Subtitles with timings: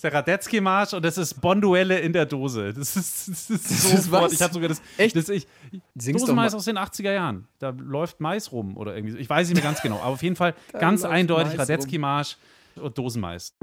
[0.00, 2.72] ist der Radetzky-Marsch und das ist Bonduelle in der Dose.
[2.72, 4.32] Das ist, das ist so ist was?
[4.32, 4.80] Ich hatte sogar das.
[4.96, 5.14] Echt?
[5.14, 5.46] Das, ich,
[5.94, 7.46] Sing's Dosenmais aus den 80er Jahren.
[7.58, 9.18] Da läuft Mais rum oder irgendwie so.
[9.18, 9.96] Ich weiß nicht mehr ganz genau.
[9.96, 11.58] Aber auf jeden Fall ganz eindeutig.
[11.58, 12.38] Radetzky-Marsch
[12.76, 13.54] und Dosenmais.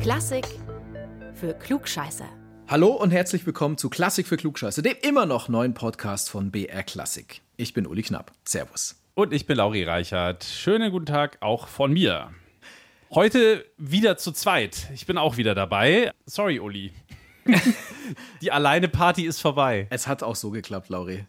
[0.00, 0.46] Klassik
[1.34, 2.28] für Klugscheißer.
[2.70, 6.82] Hallo und herzlich willkommen zu Klassik für Klugscheiße, dem immer noch neuen Podcast von BR
[6.82, 7.40] Klassik.
[7.56, 8.30] Ich bin Uli Knapp.
[8.44, 9.00] Servus.
[9.14, 10.44] Und ich bin Lauri Reichert.
[10.44, 12.30] Schönen guten Tag auch von mir.
[13.10, 14.90] Heute wieder zu zweit.
[14.92, 16.12] Ich bin auch wieder dabei.
[16.26, 16.92] Sorry, Uli.
[18.42, 19.86] Die alleine Party ist vorbei.
[19.88, 21.24] Es hat auch so geklappt, Lauri.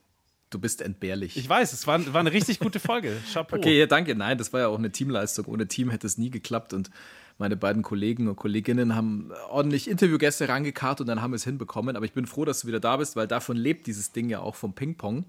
[0.49, 1.37] Du bist entbehrlich.
[1.37, 3.15] Ich weiß, es war, war eine richtig gute Folge.
[3.31, 3.55] Chapeau.
[3.55, 4.13] okay, ja, danke.
[4.13, 5.45] Nein, das war ja auch eine Teamleistung.
[5.45, 6.90] Ohne Team hätte es nie geklappt und
[7.39, 11.95] meine beiden Kollegen und Kolleginnen haben ordentlich Interviewgäste rangekarrt und dann haben wir es hinbekommen.
[11.95, 14.41] Aber ich bin froh, dass du wieder da bist, weil davon lebt dieses Ding ja
[14.41, 15.25] auch vom Ping-Pong.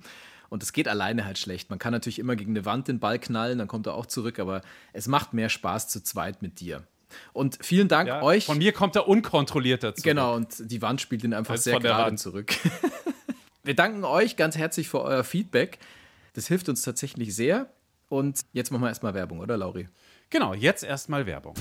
[0.48, 1.70] Und es geht alleine halt schlecht.
[1.70, 4.40] Man kann natürlich immer gegen eine Wand den Ball knallen, dann kommt er auch zurück,
[4.40, 6.82] aber es macht mehr Spaß zu zweit mit dir.
[7.32, 8.46] Und vielen Dank Ja, euch.
[8.46, 10.02] Von mir kommt er unkontrolliert dazu.
[10.02, 12.52] Genau, und die Wand spielt ihn einfach Als sehr gerade zurück.
[13.62, 15.78] Wir danken euch ganz herzlich für euer Feedback.
[16.32, 17.68] Das hilft uns tatsächlich sehr.
[18.08, 19.86] Und jetzt machen wir erstmal Werbung, oder Lauri?
[20.30, 21.54] Genau, jetzt erstmal Werbung.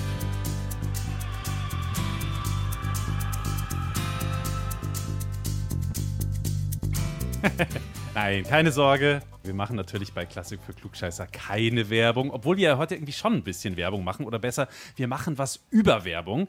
[8.16, 9.22] Nein, keine Sorge.
[9.44, 13.34] Wir machen natürlich bei Klassik für Klugscheißer keine Werbung, obwohl wir ja heute irgendwie schon
[13.34, 16.48] ein bisschen Werbung machen oder besser, wir machen was über Werbung.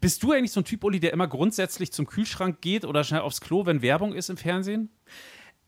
[0.00, 3.20] Bist du eigentlich so ein Typ, Uli, der immer grundsätzlich zum Kühlschrank geht oder schnell
[3.20, 4.90] aufs Klo, wenn Werbung ist im Fernsehen?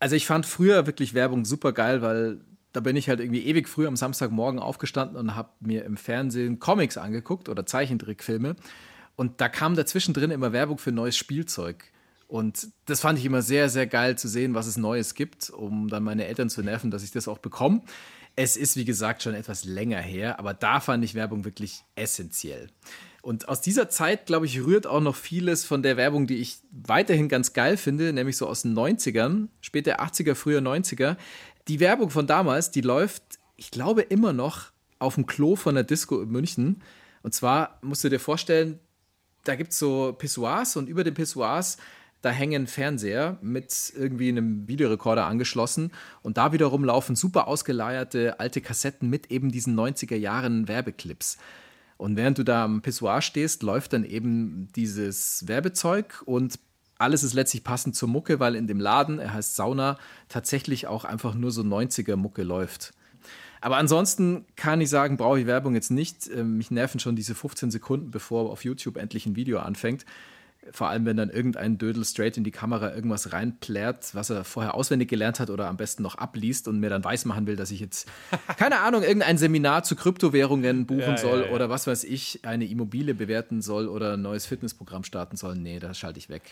[0.00, 2.40] Also ich fand früher wirklich Werbung super geil, weil
[2.72, 6.58] da bin ich halt irgendwie ewig früh am Samstagmorgen aufgestanden und habe mir im Fernsehen
[6.58, 8.56] Comics angeguckt oder Zeichentrickfilme.
[9.14, 11.92] Und da kam dazwischen drin immer Werbung für neues Spielzeug.
[12.34, 15.86] Und das fand ich immer sehr, sehr geil zu sehen, was es Neues gibt, um
[15.86, 17.82] dann meine Eltern zu nerven, dass ich das auch bekomme.
[18.34, 22.70] Es ist, wie gesagt, schon etwas länger her, aber da fand ich Werbung wirklich essentiell.
[23.22, 26.58] Und aus dieser Zeit, glaube ich, rührt auch noch vieles von der Werbung, die ich
[26.72, 31.16] weiterhin ganz geil finde, nämlich so aus den 90ern, später 80er, früher 90er.
[31.68, 33.22] Die Werbung von damals, die läuft,
[33.54, 36.82] ich glaube, immer noch auf dem Klo von der Disco in München.
[37.22, 38.80] Und zwar musst du dir vorstellen,
[39.44, 41.76] da gibt es so Pissoirs und über den Pissoirs,
[42.24, 45.92] da hängen Fernseher mit irgendwie einem Videorekorder angeschlossen
[46.22, 51.36] und da wiederum laufen super ausgeleierte alte Kassetten mit eben diesen 90er Jahren Werbeclips.
[51.96, 56.58] Und während du da am Pissoir stehst, läuft dann eben dieses Werbezeug und
[56.96, 59.98] alles ist letztlich passend zur Mucke, weil in dem Laden, er heißt Sauna,
[60.28, 62.94] tatsächlich auch einfach nur so 90er Mucke läuft.
[63.60, 66.28] Aber ansonsten kann ich sagen, brauche ich Werbung jetzt nicht.
[66.28, 70.04] Ähm, Mich nerven schon diese 15 Sekunden, bevor auf YouTube endlich ein Video anfängt.
[70.72, 74.74] Vor allem, wenn dann irgendein Dödel straight in die Kamera irgendwas reinplärt, was er vorher
[74.74, 77.80] auswendig gelernt hat oder am besten noch abliest und mir dann weismachen will, dass ich
[77.80, 78.08] jetzt,
[78.56, 81.52] keine Ahnung, irgendein Seminar zu Kryptowährungen buchen Ja, soll ja, ja.
[81.52, 85.54] oder was weiß ich, eine Immobilie bewerten soll oder ein neues Fitnessprogramm starten soll.
[85.56, 86.42] Nee, das schalte ich weg.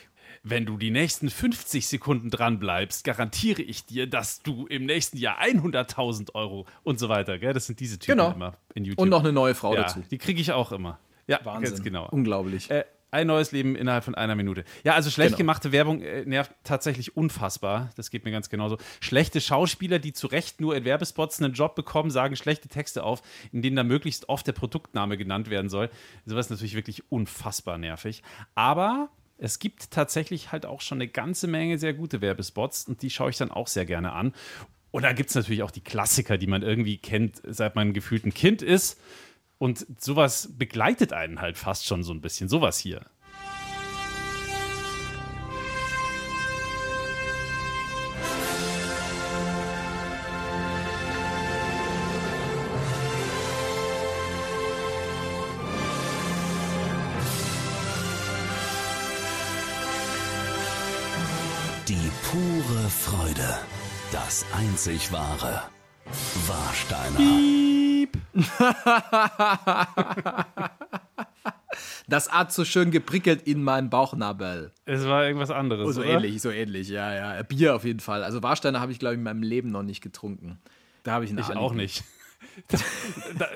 [0.43, 5.17] Wenn du die nächsten 50 Sekunden dran bleibst, garantiere ich dir, dass du im nächsten
[5.17, 7.53] Jahr 100.000 Euro und so weiter, gell?
[7.53, 8.33] Das sind diese Typen Genau.
[8.33, 9.01] immer in YouTube.
[9.01, 10.03] Und noch eine neue Frau dazu.
[10.11, 10.99] Die kriege ich auch immer.
[11.27, 11.71] Ja, Wahnsinn.
[11.71, 12.09] ganz genau.
[12.11, 12.71] Unglaublich.
[12.71, 14.65] Äh, ein neues Leben innerhalb von einer Minute.
[14.85, 15.39] Ja, also schlecht Genau.
[15.39, 17.91] gemachte Werbung äh, nervt tatsächlich unfassbar.
[17.97, 18.79] Das geht mir ganz genauso.
[19.01, 23.23] Schlechte Schauspieler, die zu Recht nur in Werbespots einen Job bekommen, sagen schlechte Texte auf,
[23.53, 25.91] in denen da möglichst oft der Produktname genannt werden soll.
[26.27, 28.23] Sowas ist natürlich wirklich unfassbar nervig.
[28.55, 33.11] Aber es gibt tatsächlich halt auch schon eine ganze Menge sehr gute Werbespots und die
[33.11, 34.33] schaue ich dann auch sehr gerne an.
[34.91, 38.25] Und da gibt es natürlich auch die Klassiker, die man irgendwie kennt, seit man gefühlt
[38.27, 39.01] ein Kind ist.
[39.63, 42.49] Und sowas begleitet einen halt fast schon so ein bisschen.
[42.49, 43.07] Sowas hier.
[61.87, 63.59] Die pure Freude.
[64.11, 65.63] Das einzig wahre.
[66.49, 67.62] Warsteiner.
[72.07, 74.73] Das hat so schön geprickelt in meinem Bauchnabel.
[74.85, 75.89] Es war irgendwas anderes.
[75.89, 76.11] Oh, so oder?
[76.11, 77.43] ähnlich, so ähnlich, ja, ja.
[77.43, 78.23] Bier auf jeden Fall.
[78.25, 80.59] Also Warsteiner habe ich, glaube ich, in meinem Leben noch nicht getrunken.
[81.03, 82.05] Da habe ich einen Ich auch nicht.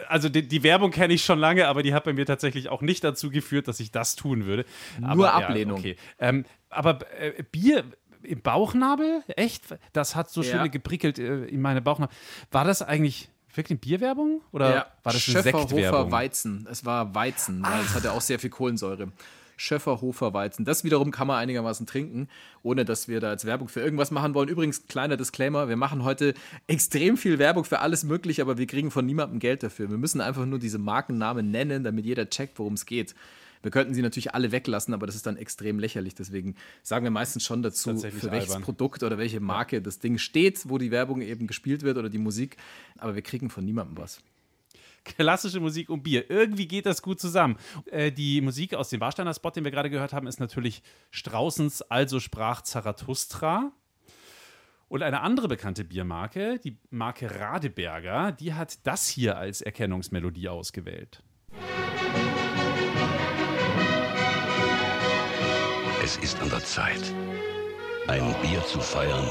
[0.08, 2.80] Also die, die Werbung kenne ich schon lange, aber die hat bei mir tatsächlich auch
[2.80, 4.64] nicht dazu geführt, dass ich das tun würde.
[4.98, 5.82] Nur aber, Ablehnung.
[5.82, 5.96] Ja, okay.
[6.18, 7.84] ähm, aber äh, Bier
[8.22, 9.22] im Bauchnabel?
[9.28, 9.64] Echt?
[9.92, 10.62] Das hat so Ja.
[10.62, 12.14] schön geprickelt äh, in meine Bauchnabel.
[12.50, 14.42] War das eigentlich wirklich eine Bierwerbung?
[14.52, 16.12] Oder Ja, war das eine Schöfferhofer Sektwerbung?
[16.12, 16.68] Weizen.
[16.70, 19.08] Es war Weizen, weil es hatte auch sehr viel Kohlensäure.
[19.56, 20.64] Schöfferhofer Weizen.
[20.64, 22.28] Das wiederum kann man einigermaßen trinken,
[22.62, 24.48] ohne dass wir da jetzt Werbung für irgendwas machen wollen.
[24.48, 26.34] Übrigens, kleiner Disclaimer, wir machen heute
[26.66, 29.90] extrem viel Werbung für alles Mögliche, aber wir kriegen von niemandem Geld dafür.
[29.90, 33.14] Wir müssen einfach nur diese Markennamen nennen, damit jeder checkt, worum es geht.
[33.66, 36.14] Wir könnten sie natürlich alle weglassen, aber das ist dann extrem lächerlich.
[36.14, 36.54] Deswegen
[36.84, 38.62] sagen wir meistens schon dazu, für welches albern.
[38.62, 42.18] Produkt oder welche Marke das Ding steht, wo die Werbung eben gespielt wird oder die
[42.18, 42.58] Musik.
[42.96, 44.20] Aber wir kriegen von niemandem was
[45.02, 46.30] klassische Musik und Bier.
[46.30, 47.56] Irgendwie geht das gut zusammen.
[47.86, 51.82] Äh, die Musik aus dem Warsteiner Spot, den wir gerade gehört haben, ist natürlich Straußens
[51.82, 53.72] Also sprach Zarathustra.
[54.88, 61.22] Und eine andere bekannte Biermarke, die Marke Radeberger, die hat das hier als Erkennungsmelodie ausgewählt.
[66.06, 67.02] Es ist an der Zeit,
[68.06, 69.26] ein Bier zu feiern,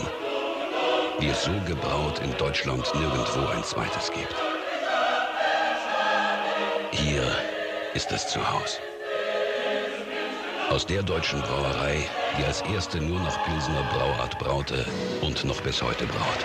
[1.19, 4.36] wie es so gebraut in Deutschland nirgendwo ein zweites gibt.
[6.92, 7.24] Hier
[7.94, 8.80] ist es zu Hause.
[10.69, 14.86] Aus der deutschen Brauerei, die als erste nur noch Pilsener Brauart braute
[15.21, 16.42] und noch bis heute braut.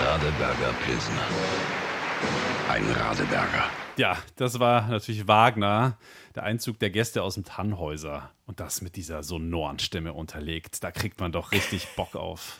[0.00, 1.26] Radeberger Pilsner.
[2.70, 3.81] Ein Radeberger.
[4.02, 5.96] Ja, das war natürlich Wagner,
[6.34, 8.32] der Einzug der Gäste aus dem Tannhäuser.
[8.46, 10.82] Und das mit dieser sonoren Stimme unterlegt.
[10.82, 12.58] Da kriegt man doch richtig Bock auf.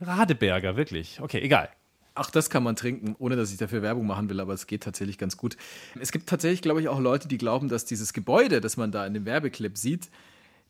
[0.00, 1.20] Radeberger, wirklich.
[1.20, 1.68] Okay, egal.
[2.14, 4.84] Ach, das kann man trinken, ohne dass ich dafür Werbung machen will, aber es geht
[4.84, 5.56] tatsächlich ganz gut.
[5.98, 9.04] Es gibt tatsächlich, glaube ich, auch Leute, die glauben, dass dieses Gebäude, das man da
[9.06, 10.10] in dem Werbeclip sieht,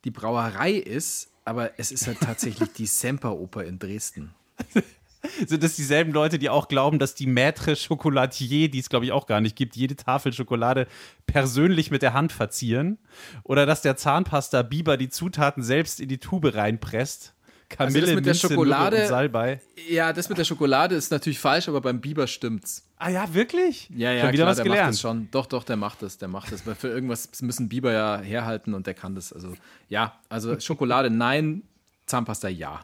[0.05, 4.35] die Brauerei ist, aber es ist halt tatsächlich die Semperoper in Dresden.
[5.47, 9.13] Sind das dieselben Leute, die auch glauben, dass die Maître Chocolatier, die es glaube ich
[9.13, 10.87] auch gar nicht gibt, jede Tafel Schokolade
[11.27, 12.99] persönlich mit der Hand verzieren?
[13.45, 17.35] Oder dass der Zahnpasta Biber die Zutaten selbst in die Tube reinpresst?
[17.71, 19.61] Kamille, also mit Minze, der Schokolade, Salbei.
[19.89, 22.85] Ja, das mit der Schokolade ist natürlich falsch, aber beim Biber stimmt's.
[22.99, 23.89] Ah ja, wirklich?
[23.95, 24.87] Ja, ja, schon wieder klar, was der gelernt.
[24.87, 25.29] macht das schon.
[25.31, 26.67] Doch, doch, der macht das, der macht das.
[26.67, 29.33] Weil für irgendwas müssen Biber ja herhalten und der kann das.
[29.33, 29.55] Also
[29.89, 31.63] ja, also Schokolade nein,
[32.07, 32.81] Zahnpasta ja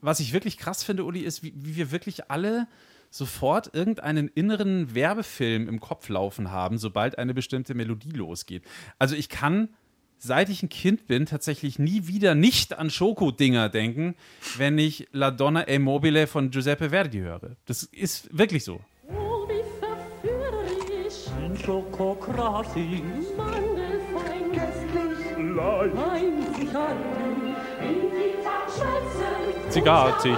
[0.00, 2.66] was ich wirklich krass finde, Uli, ist, wie, wie wir wirklich alle
[3.10, 8.62] sofort irgendeinen inneren Werbefilm im Kopf laufen haben, sobald eine bestimmte Melodie losgeht.
[8.98, 9.68] Also ich kann,
[10.16, 14.14] seit ich ein Kind bin, tatsächlich nie wieder nicht an Schokodinger denken,
[14.56, 17.56] wenn ich La Donna e Mobile von Giuseppe Verdi höre.
[17.66, 18.80] Das ist wirklich so.
[19.08, 23.02] Oh, wie verführerisch, Schokokrasi,
[23.36, 27.20] mandelfein, köstlich, leicht, einzigartig,
[29.70, 30.36] Zigartig.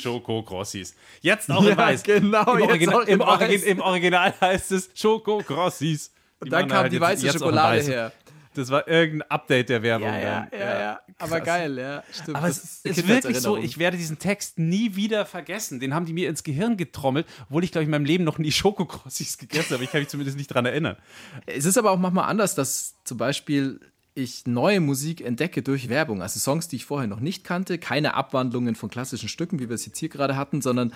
[0.00, 0.94] Schoko Grossis.
[1.20, 2.02] Jetzt auch in Weiß.
[2.04, 6.12] genau, Im, Original, im, Origin, Im Original heißt es Schoko Grossis.
[6.38, 8.12] Und dann kam halt die weiße Schokolade her.
[8.54, 10.08] Das war irgendein Update der Werbung.
[10.08, 10.60] Ja, ja, dann.
[10.60, 11.00] ja, ja.
[11.18, 12.36] Aber geil, ja, stimmt.
[12.36, 15.78] Aber das es ist wirklich so, ich werde diesen Text nie wieder vergessen.
[15.78, 18.38] Den haben die mir ins Gehirn getrommelt, obwohl ich, glaube ich, in meinem Leben noch
[18.38, 19.84] nie Schokokrossis gegessen habe.
[19.84, 20.96] Ich kann mich zumindest nicht daran erinnern.
[21.46, 23.80] Es ist aber auch manchmal anders, dass zum Beispiel
[24.14, 26.20] ich neue Musik entdecke durch Werbung.
[26.20, 29.74] Also Songs, die ich vorher noch nicht kannte, keine Abwandlungen von klassischen Stücken, wie wir
[29.74, 30.92] es jetzt hier gerade hatten, sondern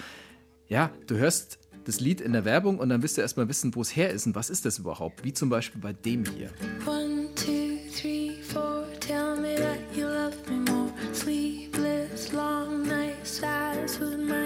[0.66, 3.82] ja, du hörst das Lied in der Werbung und dann wirst du erstmal wissen, wo
[3.82, 5.24] es her ist und was ist das überhaupt.
[5.24, 6.50] Wie zum Beispiel bei dem hier.
[6.86, 10.90] One, two, three, four, tell me that you love me more.
[11.12, 14.43] Sleepless, long nights, that's what my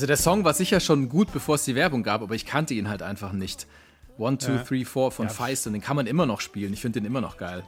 [0.00, 2.72] Also der Song war sicher schon gut, bevor es die Werbung gab, aber ich kannte
[2.72, 3.66] ihn halt einfach nicht.
[4.16, 4.62] One, Two, ja.
[4.62, 5.30] Three, Four von ja.
[5.30, 6.72] Feist und den kann man immer noch spielen.
[6.72, 7.62] Ich finde den immer noch geil.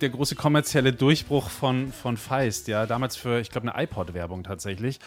[0.00, 4.98] Der große kommerzielle Durchbruch von, von Feist, ja, damals für, ich glaube, eine iPod-Werbung tatsächlich.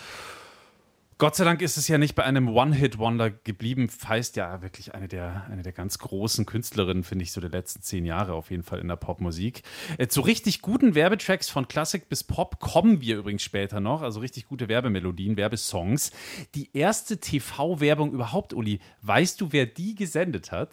[1.20, 3.90] Gott sei Dank ist es ja nicht bei einem One-Hit-Wonder geblieben.
[3.90, 7.82] Feist ja wirklich eine der, eine der ganz großen Künstlerinnen, finde ich, so der letzten
[7.82, 9.64] zehn Jahre auf jeden Fall in der Popmusik.
[9.98, 14.02] Äh, zu richtig guten Werbetracks von Klassik bis Pop kommen wir übrigens später noch.
[14.02, 16.12] Also richtig gute Werbemelodien, Werbesongs.
[16.56, 20.70] Die erste TV-Werbung überhaupt, Uli, weißt du, wer die gesendet hat?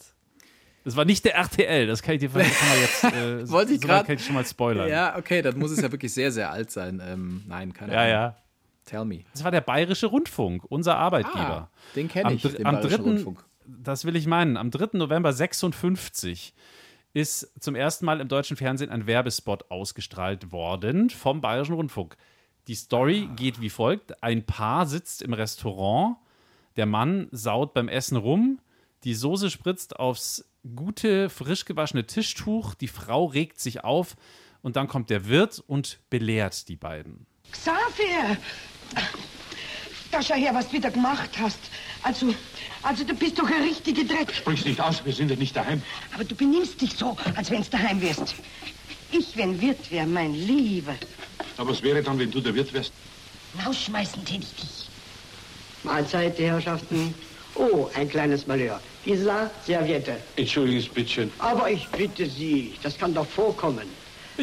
[0.85, 2.43] Das war nicht der RTL, das kann ich dir kann
[2.81, 4.89] jetzt äh, Wollte ich gerade kann ich schon mal spoilern.
[4.89, 7.03] Ja, okay, dann muss es ja wirklich sehr, sehr alt sein.
[7.05, 8.05] Ähm, nein, keine Ahnung.
[8.05, 8.37] Ja, ja.
[8.87, 9.25] Tell me.
[9.33, 11.71] Das war der Bayerische Rundfunk, unser Arbeitgeber.
[11.71, 12.97] Ah, den kenne ich, am, den am 3.
[12.97, 13.45] Rundfunk.
[13.67, 14.57] Das will ich meinen.
[14.57, 14.97] Am 3.
[14.97, 16.55] November 56
[17.13, 22.17] ist zum ersten Mal im deutschen Fernsehen ein Werbespot ausgestrahlt worden vom Bayerischen Rundfunk.
[22.69, 23.35] Die Story ah.
[23.35, 26.17] geht wie folgt: Ein Paar sitzt im Restaurant,
[26.77, 28.61] der Mann saut beim Essen rum,
[29.03, 34.17] die Soße spritzt aufs gute, frisch gewaschene Tischtuch, die Frau regt sich auf
[34.63, 37.27] und dann kommt der Wirt und belehrt die beiden.
[37.51, 38.37] Xavier!
[40.11, 41.59] Da schau her, was du wieder gemacht hast.
[42.03, 42.35] Also,
[42.83, 44.33] also du bist doch ein richtiger Dreck.
[44.33, 45.83] Sprich's nicht aus, wir sind ja nicht daheim.
[46.15, 48.35] Aber du benimmst dich so, als wenn's daheim wärst.
[49.13, 50.95] Ich, wenn Wirt wär, mein Lieber.
[51.57, 52.93] Aber was wäre dann, wenn du der Wirt wärst?
[53.65, 54.89] Rausschmeißen tät ich dich.
[55.83, 57.15] Mahlzeit, die Herrschaften.
[57.55, 58.81] Oh, ein kleines Malheur.
[59.05, 60.17] Gisela, Serviette.
[60.37, 61.33] Entschuldiges Bittchen.
[61.39, 63.89] Aber ich bitte Sie, das kann doch vorkommen.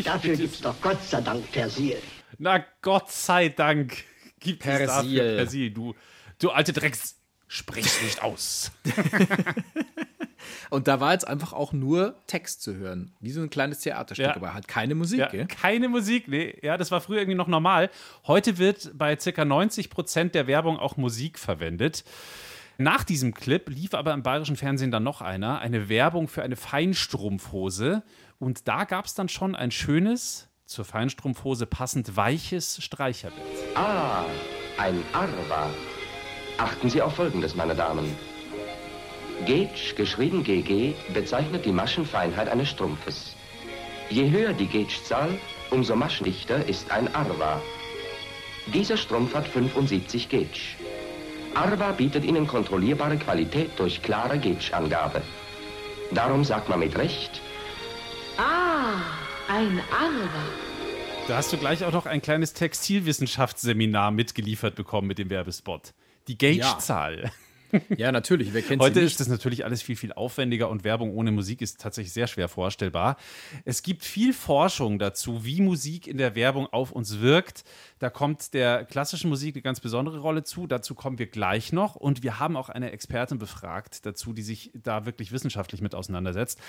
[0.04, 1.98] Dafür gibt's doch Gott sei Dank Persil.
[2.40, 4.04] Na Gott sei Dank
[4.44, 4.88] gibt es Persil.
[5.16, 5.72] dafür Persil.
[5.72, 5.96] Du,
[6.40, 7.16] du alte Drecks,
[7.48, 8.72] sprich's nicht aus.
[10.70, 13.14] Und da war jetzt einfach auch nur Text zu hören.
[13.20, 14.36] Wie so ein kleines Theaterstück, Ja.
[14.36, 15.46] aber halt keine Musik, Ja, gell?
[15.48, 16.58] keine Musik, nee.
[16.62, 17.90] Ja, das war früher irgendwie noch normal.
[18.28, 19.46] Heute wird bei ca.
[19.46, 22.04] 90 Prozent der Werbung auch Musik verwendet.
[22.78, 26.56] Nach diesem Clip lief aber im bayerischen Fernsehen dann noch einer, eine Werbung für eine
[26.56, 28.04] Feinstrumpfhose.
[28.40, 33.46] Und da gab es dann schon ein schönes, zur Feinstrumpfhose passend weiches Streicherbild.
[33.76, 34.26] Ah,
[34.78, 35.70] ein Arva.
[36.58, 38.16] Achten Sie auf Folgendes, meine Damen.
[39.46, 43.36] Gauge, geschrieben GG, bezeichnet die Maschenfeinheit eines Strumpfes.
[44.10, 45.38] Je höher die Gaugezahl,
[45.70, 47.62] umso maschendichter ist ein Arva.
[48.74, 50.48] Dieser Strumpf hat 75 Gauge.
[51.54, 55.22] Arva bietet Ihnen kontrollierbare Qualität durch klare Gauge-Angabe.
[56.12, 57.42] Darum sagt man mit Recht,
[58.38, 59.02] Ah,
[59.48, 60.63] ein Arver.
[61.28, 65.94] Da hast du gleich auch noch ein kleines Textilwissenschaftsseminar mitgeliefert bekommen mit dem Werbespot.
[66.28, 67.24] Die Gaugezahl.
[67.24, 67.32] Ja,
[68.12, 68.54] natürlich.
[68.54, 71.82] Wer kennt Heute ist das natürlich alles viel, viel aufwendiger und Werbung ohne Musik ist
[71.82, 73.18] tatsächlich sehr schwer vorstellbar.
[73.66, 77.64] Es gibt viel Forschung dazu, wie Musik in der Werbung auf uns wirkt.
[78.00, 80.68] Da kommt der klassischen Musik eine ganz besondere Rolle zu.
[80.68, 81.96] Dazu kommen wir gleich noch.
[81.96, 86.60] Und wir haben auch eine Expertin befragt dazu, die sich da wirklich wissenschaftlich mit auseinandersetzt.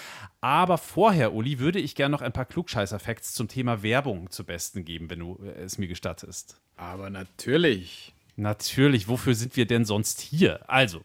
[0.40, 4.84] Aber vorher, Uli, würde ich gerne noch ein paar Klugscheißer-Facts zum Thema Werbung zu Besten
[4.84, 6.60] geben, wenn du äh, es mir gestattest.
[6.76, 8.14] Aber natürlich.
[8.36, 10.68] Natürlich, wofür sind wir denn sonst hier?
[10.68, 11.00] Also,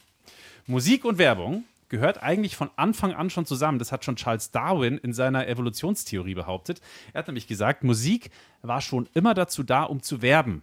[0.67, 3.79] Musik und Werbung gehört eigentlich von Anfang an schon zusammen.
[3.79, 6.81] Das hat schon Charles Darwin in seiner Evolutionstheorie behauptet.
[7.13, 8.29] Er hat nämlich gesagt, Musik
[8.61, 10.61] war schon immer dazu da, um zu werben.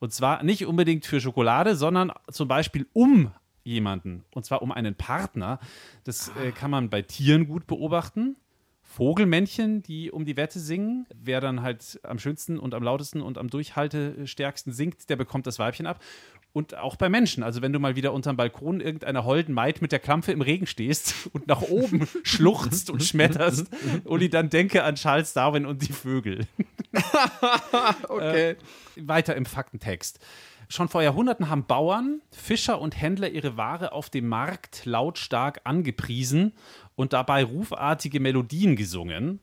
[0.00, 3.30] Und zwar nicht unbedingt für Schokolade, sondern zum Beispiel um
[3.62, 4.24] jemanden.
[4.32, 5.58] Und zwar um einen Partner.
[6.04, 8.36] Das äh, kann man bei Tieren gut beobachten.
[8.94, 11.06] Vogelmännchen, die um die Wette singen.
[11.20, 15.58] Wer dann halt am schönsten und am lautesten und am durchhaltestärksten singt, der bekommt das
[15.58, 16.00] Weibchen ab.
[16.52, 17.42] Und auch bei Menschen.
[17.42, 20.68] Also wenn du mal wieder unterm Balkon irgendeiner holden Maid mit der Klampfe im Regen
[20.68, 23.66] stehst und nach oben schluchzt und schmetterst,
[24.04, 26.46] Uli, dann denke an Charles Darwin und die Vögel.
[28.08, 28.54] Okay.
[28.94, 30.20] Weiter im Faktentext.
[30.68, 36.52] Schon vor Jahrhunderten haben Bauern, Fischer und Händler ihre Ware auf dem Markt lautstark angepriesen
[36.96, 39.40] und dabei rufartige Melodien gesungen.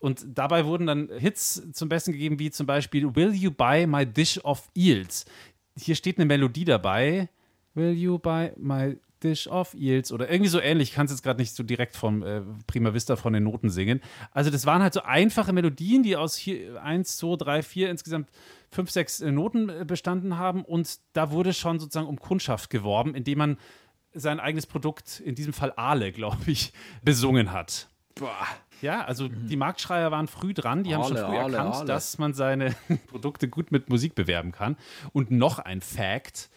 [0.00, 4.06] Und dabei wurden dann Hits zum Besten gegeben, wie zum Beispiel Will You Buy My
[4.06, 5.24] Dish of Eels?
[5.78, 7.28] Hier steht eine Melodie dabei.
[7.74, 10.12] Will you buy my dish of eels?
[10.12, 10.90] Oder irgendwie so ähnlich.
[10.90, 13.70] Ich kann es jetzt gerade nicht so direkt vom äh, Prima Vista von den Noten
[13.70, 14.00] singen.
[14.32, 18.28] Also das waren halt so einfache Melodien, die aus hier 1, 2, 3, 4, insgesamt
[18.70, 20.64] 5, 6 äh, Noten äh, bestanden haben.
[20.64, 23.56] Und da wurde schon sozusagen um Kundschaft geworben, indem man
[24.14, 27.88] sein eigenes Produkt, in diesem Fall Aale, glaube ich, besungen hat.
[28.14, 28.46] Boah.
[28.80, 31.86] Ja, also die Marktschreier waren früh dran, die haben schon früh Aale, erkannt, Aale.
[31.86, 32.74] dass man seine
[33.06, 34.76] Produkte gut mit Musik bewerben kann.
[35.12, 36.50] Und noch ein Fact: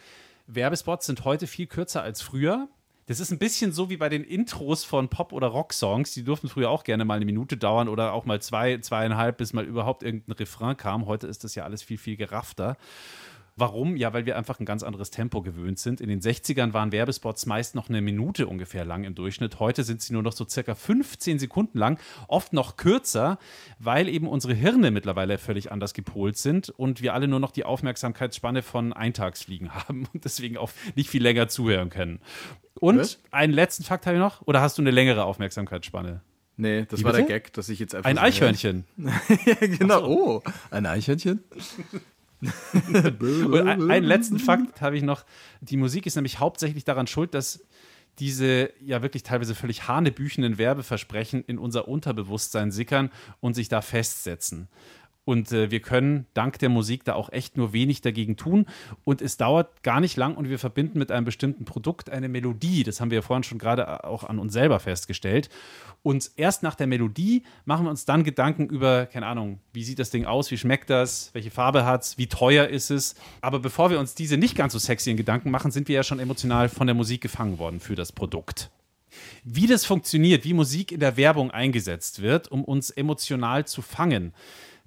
[0.48, 2.68] Werbespots sind heute viel kürzer als früher.
[3.08, 6.14] Das ist ein bisschen so wie bei den Intros von Pop- oder Rock-Songs.
[6.16, 9.54] Die durften früher auch gerne mal eine Minute dauern oder auch mal zwei, zweieinhalb, bis
[9.54, 11.06] mal überhaupt irgendein Refrain kam.
[11.06, 12.78] Heute ist das ja alles viel, viel geraffter.
[13.58, 13.96] Warum?
[13.96, 16.02] Ja, weil wir einfach ein ganz anderes Tempo gewöhnt sind.
[16.02, 19.62] In den 60ern waren Werbespots meist noch eine Minute ungefähr lang im Durchschnitt.
[19.62, 21.98] Heute sind sie nur noch so circa 15 Sekunden lang,
[22.28, 23.40] oft noch kürzer,
[23.80, 27.64] weil eben unsere Hirne mittlerweile völlig anders gepolt sind und wir alle nur noch die
[27.64, 32.20] Aufmerksamkeitsspanne von Eintagsfliegen haben und deswegen auch nicht viel länger zuhören können.
[32.82, 33.20] Und Was?
[33.32, 34.42] einen letzten Fakt habe ich noch.
[34.48, 36.20] Oder hast du eine längere Aufmerksamkeitsspanne?
[36.58, 37.34] Nee, das Wie war der bitte?
[37.34, 38.10] Gag, dass ich jetzt einfach.
[38.10, 38.84] Ein so- Eichhörnchen.
[39.46, 40.06] ja, genau.
[40.08, 41.42] Oh, ein Eichhörnchen?
[43.46, 45.24] Und ein- einen letzten Fakt habe ich noch.
[45.62, 47.64] Die Musik ist nämlich hauptsächlich daran schuld, dass
[48.20, 53.10] diese ja wirklich teilweise völlig hanebüchenden Werbeversprechen in unser Unterbewusstsein sickern
[53.42, 54.70] und sich da festsetzen.
[55.26, 58.68] Und äh, wir können dank der Musik da auch echt nur wenig dagegen tun.
[59.04, 62.84] Und es dauert gar nicht lang und wir verbinden mit einem bestimmten Produkt eine Melodie.
[62.84, 65.50] Das haben wir ja vorhin schon gerade auch an uns selber festgestellt.
[66.04, 69.98] Und erst nach der Melodie machen wir uns dann Gedanken über, keine Ahnung, wie sieht
[69.98, 73.16] das Ding aus, wie schmeckt das, welche Farbe hat es, wie teuer ist es.
[73.42, 76.20] Aber bevor wir uns diese nicht ganz so sexy Gedanken machen, sind wir ja schon
[76.20, 78.70] emotional von der Musik gefangen worden für das Produkt.
[79.44, 84.34] Wie das funktioniert, wie Musik in der Werbung eingesetzt wird, um uns emotional zu fangen.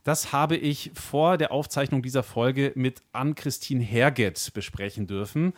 [0.08, 5.52] Das habe ich vor der Aufzeichnung dieser Folge mit Ann-Christine Herget besprechen dürfen.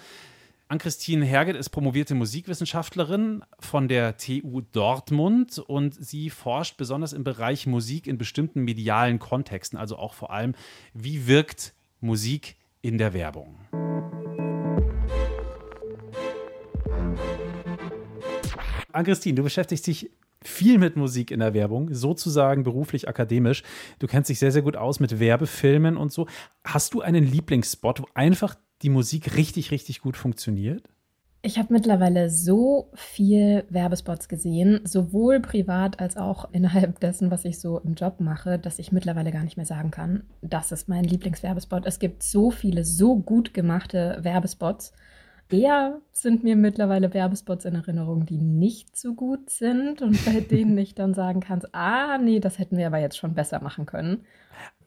[0.66, 7.68] Ann-Christine Herget ist promovierte Musikwissenschaftlerin von der TU Dortmund und sie forscht besonders im Bereich
[7.68, 10.56] Musik in bestimmten medialen Kontexten, also auch vor allem,
[10.94, 13.54] wie wirkt Musik in der Werbung.
[18.90, 20.10] Ann-Christine, du beschäftigst dich
[20.42, 23.62] viel mit Musik in der Werbung, sozusagen beruflich akademisch.
[23.98, 26.26] Du kennst dich sehr, sehr gut aus mit Werbefilmen und so.
[26.64, 30.88] Hast du einen Lieblingsspot, wo einfach die Musik richtig, richtig gut funktioniert?
[31.42, 37.58] Ich habe mittlerweile so viel Werbespots gesehen, sowohl privat als auch innerhalb dessen, was ich
[37.58, 41.04] so im Job mache, dass ich mittlerweile gar nicht mehr sagen kann, das ist mein
[41.04, 41.86] Lieblingswerbespot.
[41.86, 44.92] Es gibt so viele so gut gemachte Werbespots.
[45.50, 50.76] Eher sind mir mittlerweile Werbespots in Erinnerung, die nicht so gut sind und bei denen
[50.78, 54.24] ich dann sagen kann, ah, nee, das hätten wir aber jetzt schon besser machen können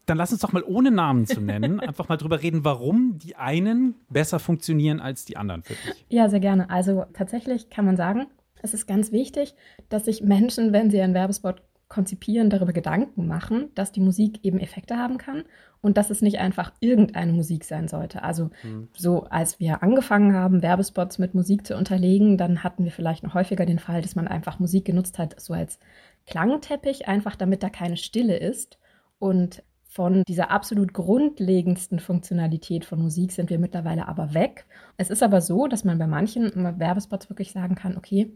[0.06, 3.36] dann lass uns doch mal ohne Namen zu nennen, einfach mal drüber reden, warum die
[3.36, 6.06] einen besser funktionieren als die anderen für dich.
[6.10, 6.70] Ja, sehr gerne.
[6.70, 8.28] Also tatsächlich kann man sagen,
[8.62, 9.56] es ist ganz wichtig,
[9.90, 11.62] dass sich Menschen, wenn sie einen Werbespot
[11.94, 15.44] konzipieren, darüber Gedanken machen, dass die Musik eben Effekte haben kann
[15.80, 18.24] und dass es nicht einfach irgendeine Musik sein sollte.
[18.24, 18.90] Also mhm.
[18.98, 23.36] so als wir angefangen haben, Werbespots mit Musik zu unterlegen, dann hatten wir vielleicht noch
[23.36, 25.80] häufiger den Fall, dass man einfach Musik genutzt hat, so als
[26.26, 28.80] Klangteppich, einfach damit da keine Stille ist.
[29.20, 34.66] Und von dieser absolut grundlegendsten Funktionalität von Musik sind wir mittlerweile aber weg.
[34.98, 38.34] Es ist aber so, dass man bei manchen Werbespots wirklich sagen kann, okay,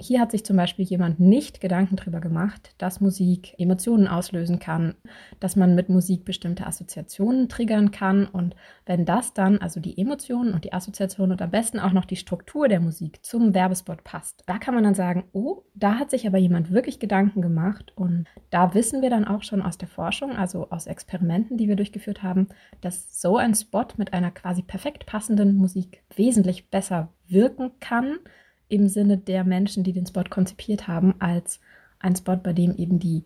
[0.00, 4.94] hier hat sich zum Beispiel jemand nicht Gedanken darüber gemacht, dass Musik Emotionen auslösen kann,
[5.40, 8.26] dass man mit Musik bestimmte Assoziationen triggern kann.
[8.26, 12.04] Und wenn das dann, also die Emotionen und die Assoziationen und am besten auch noch
[12.04, 16.10] die Struktur der Musik zum Werbespot passt, da kann man dann sagen, oh, da hat
[16.10, 17.92] sich aber jemand wirklich Gedanken gemacht.
[17.96, 21.76] Und da wissen wir dann auch schon aus der Forschung, also aus Experimenten, die wir
[21.76, 22.48] durchgeführt haben,
[22.80, 28.18] dass so ein Spot mit einer quasi perfekt passenden Musik wesentlich besser wirken kann
[28.68, 31.60] im Sinne der Menschen, die den Spot konzipiert haben, als
[31.98, 33.24] ein Spot, bei dem eben die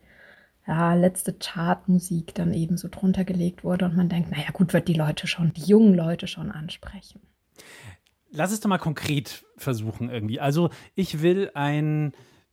[0.67, 4.89] ja, letzte Chartmusik dann eben so drunter gelegt wurde und man denkt, naja gut, wird
[4.89, 7.21] die Leute schon, die jungen Leute schon ansprechen.
[8.31, 10.39] Lass es doch mal konkret versuchen irgendwie.
[10.39, 12.13] Also ich will ein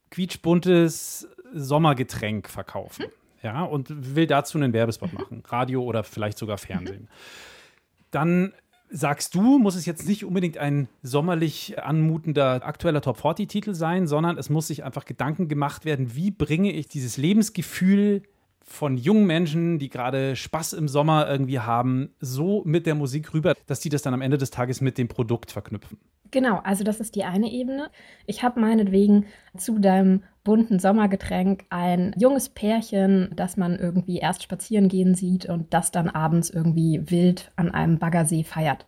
[0.09, 3.05] quietschbuntes Sommergetränk verkaufen.
[3.05, 3.11] Hm?
[3.43, 5.19] Ja, und will dazu einen Werbespot mhm.
[5.19, 5.43] machen.
[5.47, 7.03] Radio oder vielleicht sogar Fernsehen.
[7.03, 7.07] Mhm.
[8.11, 8.53] Dann
[8.89, 14.07] Sagst du, muss es jetzt nicht unbedingt ein sommerlich anmutender aktueller Top 40 Titel sein,
[14.07, 18.23] sondern es muss sich einfach Gedanken gemacht werden, wie bringe ich dieses Lebensgefühl
[18.63, 23.53] von jungen Menschen, die gerade Spaß im Sommer irgendwie haben, so mit der Musik rüber,
[23.65, 25.97] dass die das dann am Ende des Tages mit dem Produkt verknüpfen.
[26.31, 27.89] Genau, also das ist die eine Ebene.
[28.25, 34.87] Ich habe meinetwegen zu deinem bunten Sommergetränk ein junges Pärchen, das man irgendwie erst spazieren
[34.87, 38.85] gehen sieht und das dann abends irgendwie wild an einem Baggersee feiert.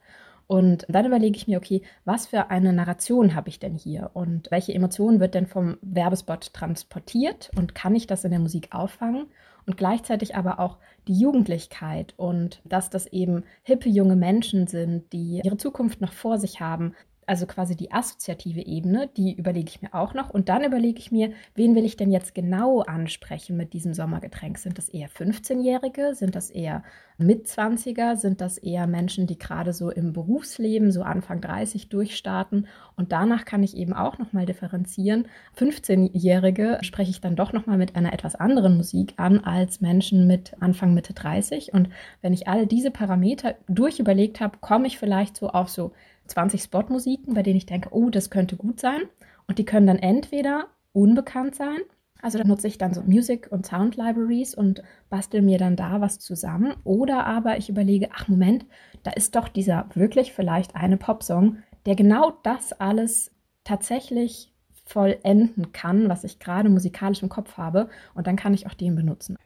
[0.48, 4.50] Und dann überlege ich mir, okay, was für eine Narration habe ich denn hier und
[4.50, 9.28] welche Emotionen wird denn vom Werbespot transportiert und kann ich das in der Musik auffangen?
[9.68, 15.42] Und gleichzeitig aber auch die Jugendlichkeit und dass das eben hippe junge Menschen sind, die
[15.44, 16.96] ihre Zukunft noch vor sich haben,
[17.30, 20.32] also quasi die assoziative Ebene, die überlege ich mir auch noch.
[20.32, 24.58] Und dann überlege ich mir, wen will ich denn jetzt genau ansprechen mit diesem Sommergetränk?
[24.58, 26.16] Sind das eher 15-Jährige?
[26.16, 26.84] Sind das eher
[27.20, 28.16] Mitzwanziger?
[28.16, 32.66] Sind das eher Menschen, die gerade so im Berufsleben, so Anfang 30 durchstarten?
[32.96, 35.28] Und danach kann ich eben auch nochmal differenzieren.
[35.56, 40.56] 15-Jährige spreche ich dann doch nochmal mit einer etwas anderen Musik an als Menschen mit
[40.62, 41.76] Anfang, Mitte 30.
[41.76, 41.90] Und
[42.22, 45.92] wenn ich alle diese Parameter durchüberlegt habe, komme ich vielleicht so auf so
[46.30, 49.02] 20 Spotmusiken, bei denen ich denke, oh, das könnte gut sein.
[49.48, 51.80] Und die können dann entweder unbekannt sein.
[52.22, 56.20] Also da nutze ich dann so Music- und Sound-Libraries und bastel mir dann da was
[56.20, 56.76] zusammen.
[56.84, 58.66] Oder aber ich überlege, ach Moment,
[59.04, 63.32] da ist doch dieser wirklich vielleicht eine Popsong, der genau das alles
[63.64, 64.54] tatsächlich
[64.86, 67.90] vollenden kann, was ich gerade musikalisch im Kopf habe.
[68.16, 69.38] Und dann kann ich auch den benutzen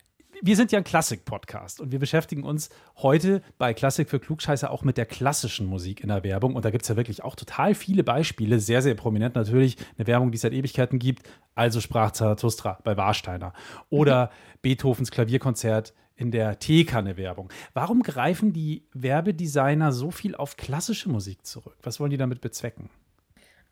[0.46, 4.84] wir sind ja ein Klassik-Podcast und wir beschäftigen uns heute bei Klassik für Klugscheißer auch
[4.84, 6.58] mit der klassischen Musik in der Werbung.
[6.58, 9.78] Und da gibt es ja wirklich auch total viele Beispiele, sehr, sehr prominent natürlich.
[9.98, 11.30] Eine Werbung, die es seit Ewigkeiten gibt.
[11.56, 13.54] Also sprach Zarathustra bei Warsteiner.
[13.90, 17.50] Oder Beethovens Klavierkonzert in der Teekanne-Werbung.
[17.74, 21.78] Warum greifen die Werbedesigner so viel auf klassische Musik zurück?
[21.84, 22.90] Was wollen die damit bezwecken?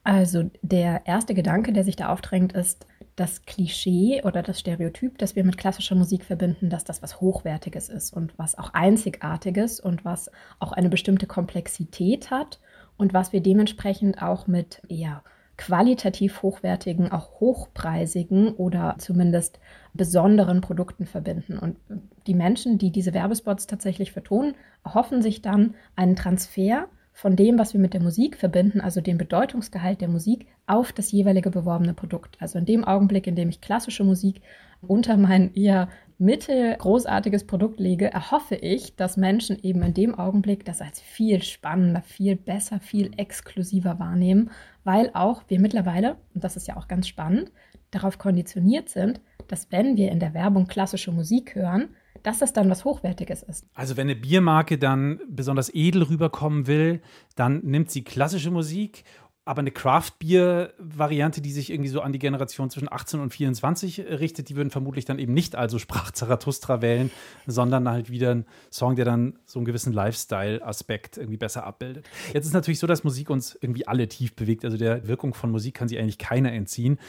[0.03, 5.35] Also der erste Gedanke, der sich da aufdrängt, ist, das Klischee oder das Stereotyp, das
[5.35, 10.05] wir mit klassischer Musik verbinden, dass das was Hochwertiges ist und was auch Einzigartiges und
[10.05, 12.59] was auch eine bestimmte Komplexität hat
[12.97, 15.23] und was wir dementsprechend auch mit eher
[15.57, 19.59] qualitativ hochwertigen, auch hochpreisigen oder zumindest
[19.93, 21.59] besonderen Produkten verbinden.
[21.59, 21.77] Und
[22.25, 27.73] die Menschen, die diese Werbespots tatsächlich vertonen, erhoffen sich dann einen Transfer von dem, was
[27.73, 32.37] wir mit der Musik verbinden, also dem Bedeutungsgehalt der Musik, auf das jeweilige beworbene Produkt.
[32.39, 34.41] Also in dem Augenblick, in dem ich klassische Musik
[34.81, 40.81] unter mein eher mittelgroßartiges Produkt lege, erhoffe ich, dass Menschen eben in dem Augenblick das
[40.81, 44.51] als viel spannender, viel besser, viel exklusiver wahrnehmen,
[44.83, 47.51] weil auch wir mittlerweile, und das ist ja auch ganz spannend,
[47.89, 51.89] darauf konditioniert sind, dass wenn wir in der Werbung klassische Musik hören,
[52.23, 53.65] dass das dann was Hochwertiges ist.
[53.73, 57.01] Also wenn eine Biermarke dann besonders edel rüberkommen will,
[57.35, 59.03] dann nimmt sie klassische Musik
[59.43, 64.49] aber eine Craft-Bier-Variante, die sich irgendwie so an die Generation zwischen 18 und 24 richtet,
[64.49, 67.09] die würden vermutlich dann eben nicht also Sprach Zarathustra wählen,
[67.47, 72.07] sondern halt wieder ein Song, der dann so einen gewissen Lifestyle-Aspekt irgendwie besser abbildet.
[72.33, 74.63] Jetzt ist natürlich so, dass Musik uns irgendwie alle tief bewegt.
[74.63, 76.99] Also der Wirkung von Musik kann sich eigentlich keiner entziehen.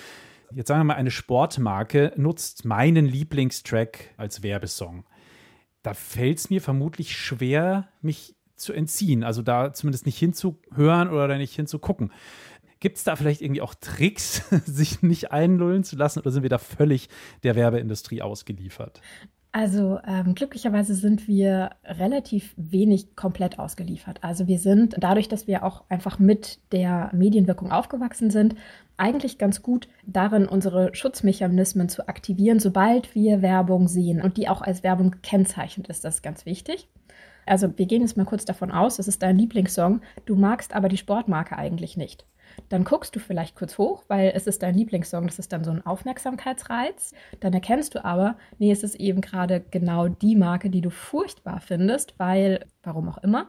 [0.55, 5.05] Jetzt sagen wir mal, eine Sportmarke nutzt meinen Lieblingstrack als Werbesong.
[5.83, 9.25] Da fällt es mir vermutlich schwer, mich zu entziehen.
[9.25, 12.12] Also da zumindest nicht hinzuhören oder da nicht hinzugucken.
[12.81, 16.51] Gibt es da vielleicht irgendwie auch Tricks, sich nicht einlullen zu lassen oder sind wir
[16.51, 17.09] da völlig
[17.43, 19.01] der Werbeindustrie ausgeliefert?
[19.55, 24.19] Also ähm, glücklicherweise sind wir relativ wenig komplett ausgeliefert.
[24.25, 28.55] Also wir sind dadurch, dass wir auch einfach mit der Medienwirkung aufgewachsen sind,
[28.97, 34.62] eigentlich ganz gut darin, unsere Schutzmechanismen zu aktivieren, sobald wir Werbung sehen und die auch
[34.62, 36.03] als Werbung gekennzeichnet ist.
[36.03, 36.88] Das ist ganz wichtig.
[37.45, 40.88] Also wir gehen jetzt mal kurz davon aus, das ist dein Lieblingssong, du magst aber
[40.88, 42.25] die Sportmarke eigentlich nicht.
[42.69, 45.71] Dann guckst du vielleicht kurz hoch, weil es ist dein Lieblingssong, das ist dann so
[45.71, 47.15] ein Aufmerksamkeitsreiz.
[47.41, 51.61] Dann erkennst du aber, nee, es ist eben gerade genau die Marke, die du furchtbar
[51.61, 53.49] findest, weil, warum auch immer.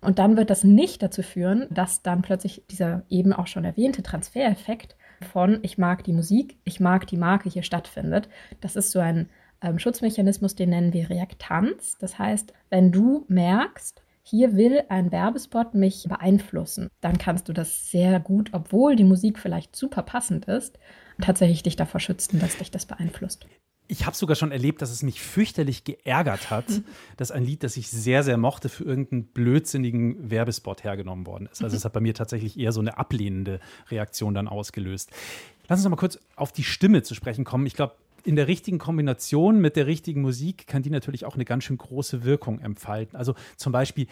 [0.00, 4.02] Und dann wird das nicht dazu führen, dass dann plötzlich dieser eben auch schon erwähnte
[4.02, 8.28] Transfereffekt von ich mag die Musik, ich mag die Marke hier stattfindet.
[8.60, 9.30] Das ist so ein
[9.62, 11.96] ähm, Schutzmechanismus, den nennen wir Reaktanz.
[11.98, 17.90] Das heißt, wenn du merkst, hier will ein Werbespot mich beeinflussen, dann kannst du das
[17.90, 20.78] sehr gut, obwohl die Musik vielleicht super passend ist,
[21.20, 23.46] tatsächlich dich davor schützen, dass dich das beeinflusst.
[23.86, 26.64] Ich habe sogar schon erlebt, dass es mich fürchterlich geärgert hat,
[27.18, 31.62] dass ein Lied, das ich sehr, sehr mochte, für irgendeinen blödsinnigen Werbespot hergenommen worden ist.
[31.62, 33.60] Also es hat bei mir tatsächlich eher so eine ablehnende
[33.90, 35.10] Reaktion dann ausgelöst.
[35.68, 37.66] Lass uns noch mal kurz auf die Stimme zu sprechen kommen.
[37.66, 41.44] Ich glaube, in der richtigen Kombination mit der richtigen Musik kann die natürlich auch eine
[41.44, 43.16] ganz schön große Wirkung entfalten.
[43.16, 44.06] Also zum Beispiel,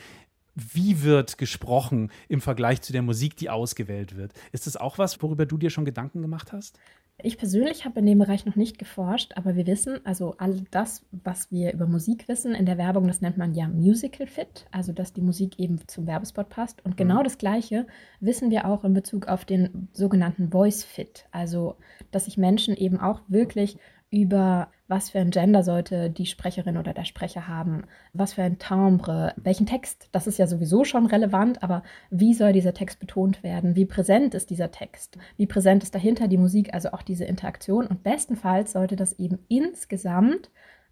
[0.55, 4.33] wie wird gesprochen im Vergleich zu der Musik, die ausgewählt wird?
[4.53, 6.79] Ist das auch was, worüber du dir schon Gedanken gemacht hast?
[7.25, 11.07] Ich persönlich habe in dem Bereich noch nicht geforscht, aber wir wissen, also all das,
[11.13, 14.93] was wir über Musik wissen in der Werbung, das nennt man ja Musical Fit, also
[14.93, 16.85] dass die Musik eben zum Werbespot passt.
[16.85, 17.25] Und genau mhm.
[17.25, 17.87] das Gleiche
[18.21, 21.77] wissen wir auch in Bezug auf den sogenannten Voice Fit, also
[22.11, 23.79] dass sich Menschen eben auch wirklich
[24.13, 28.59] über was für ein Gender sollte die Sprecherin oder der Sprecher haben, was für ein
[28.59, 33.43] Timbre, welchen Text, das ist ja sowieso schon relevant, aber wie soll dieser Text betont
[33.43, 37.25] werden, wie präsent ist dieser Text, wie präsent ist dahinter die Musik, also auch diese
[37.25, 37.87] Interaktion?
[37.87, 40.51] Und bestenfalls sollte das eben insgesamt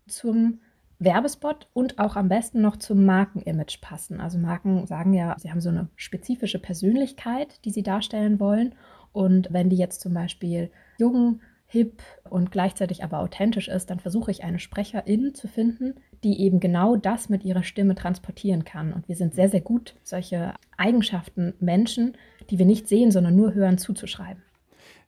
[0.08, 0.60] zum
[0.98, 4.18] Werbespot und auch am besten noch zum Markenimage passen.
[4.18, 8.74] Also Marken sagen ja, sie haben so eine spezifische Persönlichkeit, die sie darstellen wollen.
[9.12, 14.30] Und wenn die jetzt zum Beispiel jungen hip und gleichzeitig aber authentisch ist, dann versuche
[14.30, 18.92] ich eine Sprecherin zu finden, die eben genau das mit ihrer Stimme transportieren kann.
[18.92, 22.16] Und wir sind sehr, sehr gut, solche Eigenschaften Menschen,
[22.50, 24.42] die wir nicht sehen, sondern nur hören, zuzuschreiben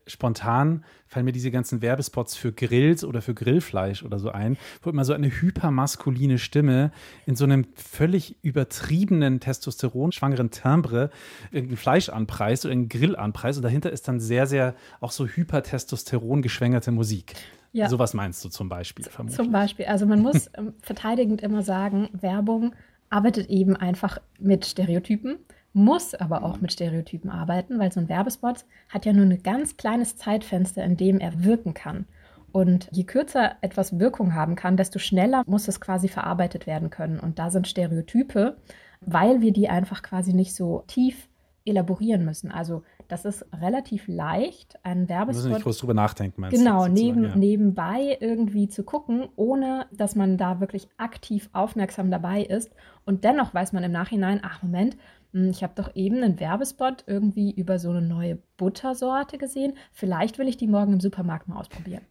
[0.07, 4.91] spontan fallen mir diese ganzen Werbespots für Grills oder für Grillfleisch oder so ein, wo
[4.91, 6.91] immer so eine hypermaskuline Stimme
[7.27, 11.11] in so einem völlig übertriebenen Testosteron-schwangeren Timbre
[11.51, 15.27] irgendein Fleisch anpreist oder einen Grill anpreist und dahinter ist dann sehr, sehr auch so
[15.27, 17.35] hypertestosteron geschwängerte Musik.
[17.73, 17.89] Ja.
[17.89, 19.37] Sowas meinst du zum Beispiel, vermutlich.
[19.37, 19.87] Zum Beispiel.
[19.87, 22.75] Also man muss ähm, verteidigend immer sagen, Werbung
[23.09, 25.39] arbeitet eben einfach mit Stereotypen
[25.73, 29.77] muss aber auch mit Stereotypen arbeiten, weil so ein Werbespot hat ja nur ein ganz
[29.77, 32.07] kleines Zeitfenster, in dem er wirken kann.
[32.53, 37.19] Und je kürzer etwas Wirkung haben kann, desto schneller muss es quasi verarbeitet werden können.
[37.19, 38.59] Und da sind Stereotype,
[39.01, 41.29] weil wir die einfach quasi nicht so tief
[41.65, 42.51] elaborieren müssen.
[42.51, 45.45] Also das ist relativ leicht, einen Werbespot.
[45.45, 47.37] Müssen nicht groß drüber nachdenken, meinst Genau, neben, ja.
[47.37, 52.71] nebenbei irgendwie zu gucken, ohne dass man da wirklich aktiv aufmerksam dabei ist.
[53.05, 54.97] Und dennoch weiß man im Nachhinein, ach Moment,
[55.33, 59.75] ich habe doch eben einen Werbespot irgendwie über so eine neue Buttersorte gesehen.
[59.93, 62.03] Vielleicht will ich die morgen im Supermarkt mal ausprobieren.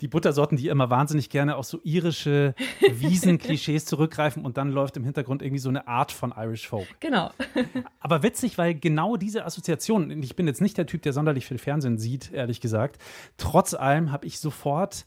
[0.00, 5.04] Die Buttersorten, die immer wahnsinnig gerne auf so irische Wiesenklischees zurückgreifen und dann läuft im
[5.04, 6.88] Hintergrund irgendwie so eine Art von Irish Folk.
[7.00, 7.30] Genau.
[8.00, 11.58] Aber witzig, weil genau diese Assoziation, ich bin jetzt nicht der Typ, der sonderlich viel
[11.58, 13.00] Fernsehen sieht, ehrlich gesagt.
[13.36, 15.06] Trotz allem habe ich sofort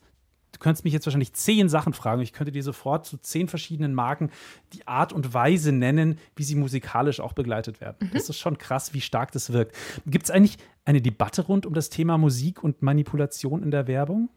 [0.57, 2.21] du könntest mich jetzt wahrscheinlich zehn Sachen fragen.
[2.21, 4.31] Ich könnte dir sofort zu zehn verschiedenen Marken
[4.73, 8.07] die Art und Weise nennen, wie sie musikalisch auch begleitet werden.
[8.07, 8.09] Mhm.
[8.13, 9.75] Das ist schon krass, wie stark das wirkt.
[10.07, 14.29] Gibt es eigentlich eine Debatte rund um das Thema Musik und Manipulation in der Werbung?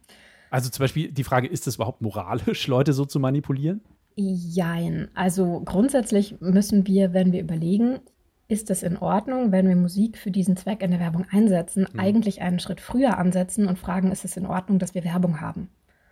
[0.51, 3.81] Also zum Beispiel die Frage, ist es überhaupt moralisch, Leute so zu manipulieren?
[4.15, 5.09] Jein.
[5.15, 7.99] Also grundsätzlich müssen wir, wenn wir überlegen,
[8.47, 11.99] ist es in Ordnung, wenn wir Musik für diesen Zweck in der Werbung einsetzen, mhm.
[11.99, 15.69] eigentlich einen Schritt früher ansetzen und fragen, ist es in Ordnung, dass wir Werbung haben?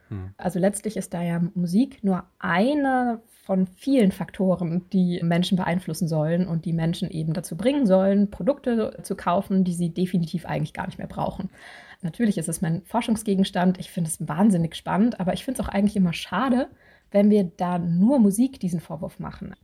[0.10, 0.34] Hm.
[0.38, 6.48] Also letztlich ist da ja Musik nur einer von vielen Faktoren, die Menschen beeinflussen sollen
[6.48, 10.86] und die Menschen eben dazu bringen sollen, Produkte zu kaufen, die sie definitiv eigentlich gar
[10.86, 11.50] nicht mehr brauchen.
[12.02, 13.80] Natürlich ist es mein Forschungsgegenstand.
[13.80, 16.70] Ich finde es wahnsinnig spannend, aber ich finde es auch eigentlich immer schade,
[17.12, 19.56] wenn wir da nur Musik diesen Vorwurf machen.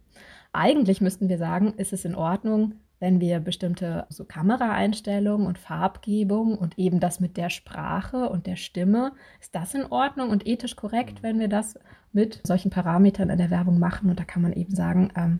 [0.51, 6.57] Eigentlich müssten wir sagen, ist es in Ordnung, wenn wir bestimmte so Kameraeinstellungen und Farbgebung
[6.57, 10.75] und eben das mit der Sprache und der Stimme, ist das in Ordnung und ethisch
[10.75, 11.77] korrekt, wenn wir das
[12.13, 14.09] mit solchen Parametern in der Werbung machen?
[14.09, 15.39] Und da kann man eben sagen, ähm,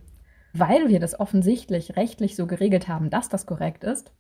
[0.54, 4.12] weil wir das offensichtlich rechtlich so geregelt haben, dass das korrekt ist,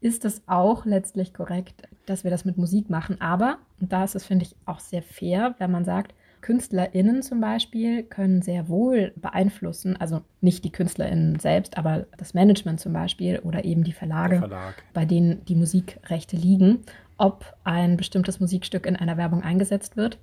[0.00, 3.20] ist es auch letztlich korrekt, dass wir das mit Musik machen.
[3.20, 7.40] Aber, und da ist es, finde ich, auch sehr fair, wenn man sagt, KünstlerInnen zum
[7.40, 13.38] Beispiel können sehr wohl beeinflussen, also nicht die KünstlerInnen selbst, aber das Management zum Beispiel
[13.38, 14.82] oder eben die Verlage, Verlag.
[14.92, 16.80] bei denen die Musikrechte liegen,
[17.16, 20.18] ob ein bestimmtes Musikstück in einer Werbung eingesetzt wird.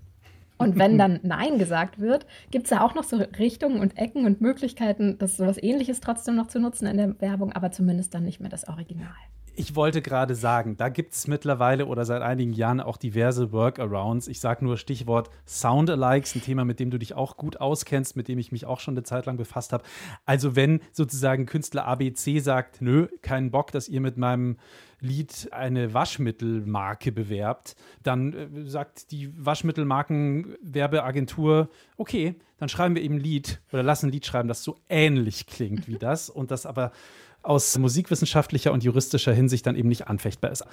[0.58, 4.26] Und wenn dann Nein gesagt wird, gibt es ja auch noch so Richtungen und Ecken
[4.26, 8.26] und Möglichkeiten, das sowas ähnliches trotzdem noch zu nutzen in der Werbung, aber zumindest dann
[8.26, 9.16] nicht mehr das Original
[9.60, 14.30] ich wollte gerade sagen, da gibt es mittlerweile oder seit einigen Jahren auch diverse Workarounds.
[14.30, 18.30] Ich sage nur Stichwort Soundalikes, ein Thema, mit dem du dich auch gut auskennst, mit
[18.30, 19.84] dem ich mich auch schon eine Zeit lang befasst habe.
[20.26, 24.56] Also wenn sozusagen Künstler ABC sagt, nö, keinen Bock, dass ihr mit meinem
[25.02, 31.68] Lied eine Waschmittelmarke bewerbt, dann äh, sagt die Waschmittelmarkenwerbeagentur,
[31.98, 35.48] okay, dann schreiben wir eben ein Lied oder lassen ein Lied schreiben, das so ähnlich
[35.48, 36.94] klingt wie das und das aber
[37.42, 40.66] aus musikwissenschaftlicher und juristischer Hinsicht dann eben nicht anfechtbar ist.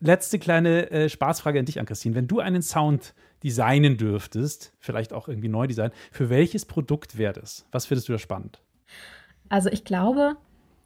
[0.00, 2.14] Letzte kleine äh, Spaßfrage an dich, an Christine.
[2.14, 7.32] Wenn du einen Sound designen dürftest, vielleicht auch irgendwie neu designen, für welches Produkt wäre
[7.32, 7.66] das?
[7.72, 8.60] Was findest du da spannend?
[9.48, 10.36] Also ich glaube,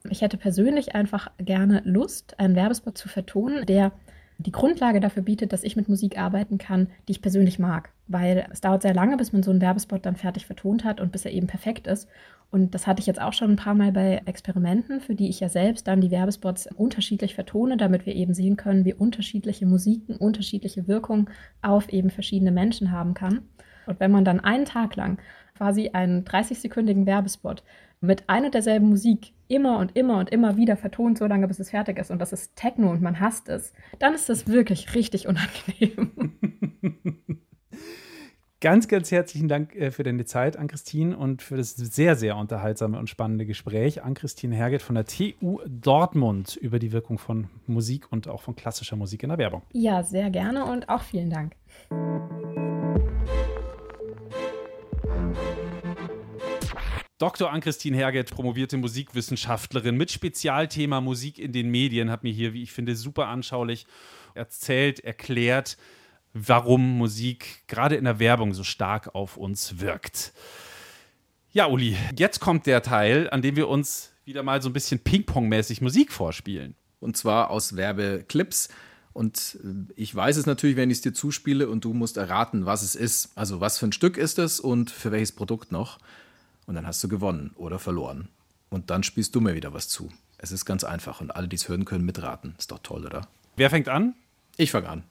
[0.09, 3.93] ich hätte persönlich einfach gerne Lust, einen Werbespot zu vertonen, der
[4.39, 7.91] die Grundlage dafür bietet, dass ich mit Musik arbeiten kann, die ich persönlich mag.
[8.09, 11.13] Weil es dauert sehr lange, bis man so einen Werbespot dann fertig vertont hat und
[11.13, 12.09] bis er eben perfekt ist.
[12.55, 15.41] Und das hatte ich jetzt auch schon ein paar Mal bei Experimenten, für die ich
[15.41, 20.15] ja selbst dann die Werbespots unterschiedlich vertone, damit wir eben sehen können, wie unterschiedliche Musiken
[20.15, 21.29] unterschiedliche Wirkungen
[21.63, 23.41] auf eben verschiedene Menschen haben kann.
[23.87, 25.19] Und wenn man dann einen Tag lang
[25.57, 27.65] quasi einen 30-sekündigen Werbespot
[28.01, 31.59] mit ein und derselben Musik immer und immer und immer wieder vertont, so lange bis
[31.59, 34.95] es fertig ist und das ist Techno und man hasst es, dann ist das wirklich
[34.95, 36.13] richtig unangenehm.
[38.65, 42.39] Ganz, ganz herzlichen Dank äh, für deine Zeit an Christine und für das sehr, sehr
[42.39, 47.49] unterhaltsame und spannende Gespräch an Christine Herget von der TU Dortmund über die Wirkung von
[47.67, 49.65] Musik und auch von klassischer Musik in der Werbung.
[49.75, 51.57] Ja, sehr gerne und auch vielen Dank.
[57.19, 57.53] Dr.
[57.53, 62.73] Ann-Christine Herget, promovierte Musikwissenschaftlerin mit Spezialthema Musik in den Medien, hat mir hier, wie ich
[62.73, 63.87] finde, super anschaulich
[64.35, 65.77] erzählt, erklärt,
[66.35, 70.33] warum Musik gerade in der Werbung so stark auf uns wirkt.
[71.53, 74.99] Ja, Uli, jetzt kommt der Teil, an dem wir uns wieder mal so ein bisschen
[74.99, 76.75] Ping-Pong-mäßig Musik vorspielen.
[76.99, 78.69] Und zwar aus Werbeclips.
[79.13, 82.67] Und äh, ich weiß es natürlich, wenn ich es dir zuspiele und du musst erraten,
[82.67, 83.31] was es ist.
[83.37, 85.99] Also was für ein Stück ist es und für welches Produkt noch.
[86.67, 88.29] Und dann hast du gewonnen oder verloren.
[88.71, 90.11] Und dann spielst du mir wieder was zu.
[90.39, 92.57] Es ist ganz einfach und alle, die es hören können, mitraten.
[92.59, 93.29] Ist doch toll, oder?
[93.55, 94.15] Wer fängt an?
[94.57, 95.05] Ich fange an.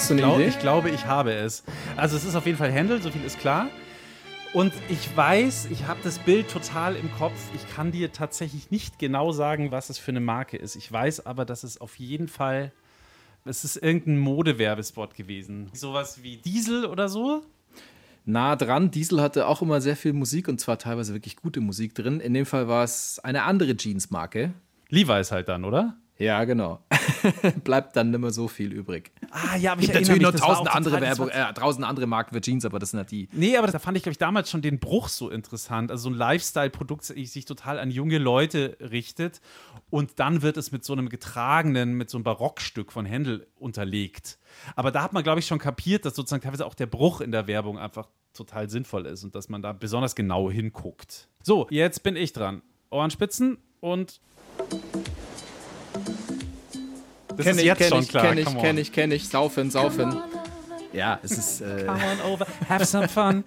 [0.00, 0.48] Hast du eine ich glaub, Idee?
[0.48, 1.62] Ich glaube, ich habe es.
[1.94, 3.68] Also es ist auf jeden Fall Händel, so viel ist klar.
[4.54, 7.34] Und ich weiß, ich habe das Bild total im Kopf.
[7.54, 10.74] Ich kann dir tatsächlich nicht genau sagen, was es für eine Marke ist.
[10.74, 12.72] Ich weiß aber, dass es auf jeden Fall,
[13.44, 15.68] es ist irgendein Modewerbespot gewesen.
[15.74, 17.42] Sowas wie Diesel oder so?
[18.24, 18.90] nah dran.
[18.90, 22.20] Diesel hatte auch immer sehr viel Musik und zwar teilweise wirklich gute Musik drin.
[22.20, 24.54] In dem Fall war es eine andere Jeans-Marke.
[24.88, 25.98] Levi's halt dann, oder?
[26.20, 26.80] Ja, genau.
[27.64, 29.10] Bleibt dann nicht mehr so viel übrig.
[29.30, 32.66] Ah, ja, aber Gibt natürlich noch tausend andere Werbung, äh, tausend andere Marken für Jeans,
[32.66, 33.30] aber das sind ja die.
[33.32, 35.90] Nee, aber da fand ich, glaube ich, damals schon den Bruch so interessant.
[35.90, 39.40] Also so ein Lifestyle-Produkt, das sich total an junge Leute richtet
[39.88, 44.38] und dann wird es mit so einem getragenen, mit so einem Barockstück von Händel unterlegt.
[44.76, 47.32] Aber da hat man, glaube ich, schon kapiert, dass sozusagen teilweise auch der Bruch in
[47.32, 51.28] der Werbung einfach total sinnvoll ist und dass man da besonders genau hinguckt.
[51.42, 52.60] So, jetzt bin ich dran.
[52.90, 54.20] Ohrenspitzen und
[57.40, 58.26] das kenn ist ich, jetzt schon ich, klar.
[58.26, 59.28] Kenn ich, kenn ich, kenn ich.
[59.28, 60.16] Saufen, saufen.
[60.92, 61.60] Ja, es ist.
[61.60, 63.44] Äh Come on over, have some fun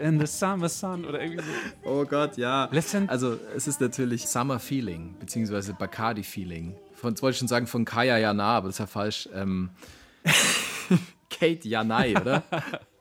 [0.00, 1.90] in the summer sun oder irgendwie so.
[1.90, 2.68] Oh Gott, ja.
[2.72, 3.08] Listen.
[3.08, 6.74] Also, es ist natürlich Summer Feeling, beziehungsweise Bacardi Feeling.
[6.94, 9.28] Von, jetzt wollte ich schon sagen von Kaya Jana, aber das ist ja falsch.
[9.34, 9.70] Ähm,
[11.30, 12.42] Kate Janai, oder?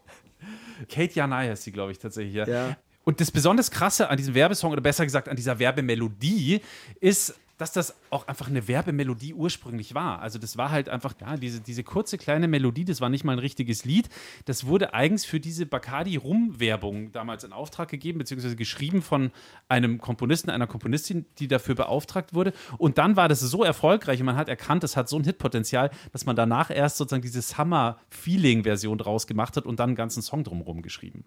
[0.90, 2.36] Kate Janai heißt sie, glaube ich, tatsächlich.
[2.36, 2.48] Ja.
[2.48, 2.78] ja.
[3.04, 6.62] Und das besonders Krasse an diesem Werbesong, oder besser gesagt an dieser Werbemelodie,
[7.00, 10.20] ist, dass das auch einfach eine Werbemelodie ursprünglich war.
[10.20, 13.34] Also das war halt einfach, ja, diese, diese kurze kleine Melodie, das war nicht mal
[13.34, 14.10] ein richtiges Lied.
[14.46, 19.32] Das wurde eigens für diese Bacardi-Rum-Werbung damals in Auftrag gegeben, beziehungsweise geschrieben von
[19.70, 22.54] einem Komponisten, einer Komponistin, die dafür beauftragt wurde.
[22.78, 25.92] Und dann war das so erfolgreich und man hat erkannt, das hat so ein Hitpotenzial,
[26.12, 30.44] dass man danach erst sozusagen diese Summer-Feeling-Version draus gemacht hat und dann einen ganzen Song
[30.44, 31.26] drumherum geschrieben.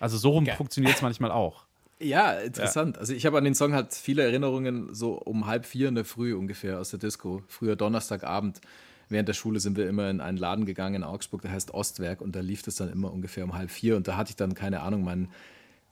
[0.00, 1.66] Also so rum funktioniert es manchmal auch.
[1.98, 2.96] Ja, interessant.
[2.96, 3.00] Ja.
[3.00, 6.04] Also ich habe an den Song halt viele Erinnerungen, so um halb vier in der
[6.04, 7.42] Früh ungefähr aus der Disco.
[7.48, 8.60] Früher Donnerstagabend.
[9.08, 12.20] Während der Schule sind wir immer in einen Laden gegangen in Augsburg, der heißt Ostwerk
[12.20, 14.54] und da lief das dann immer ungefähr um halb vier und da hatte ich dann,
[14.54, 15.30] keine Ahnung, meinen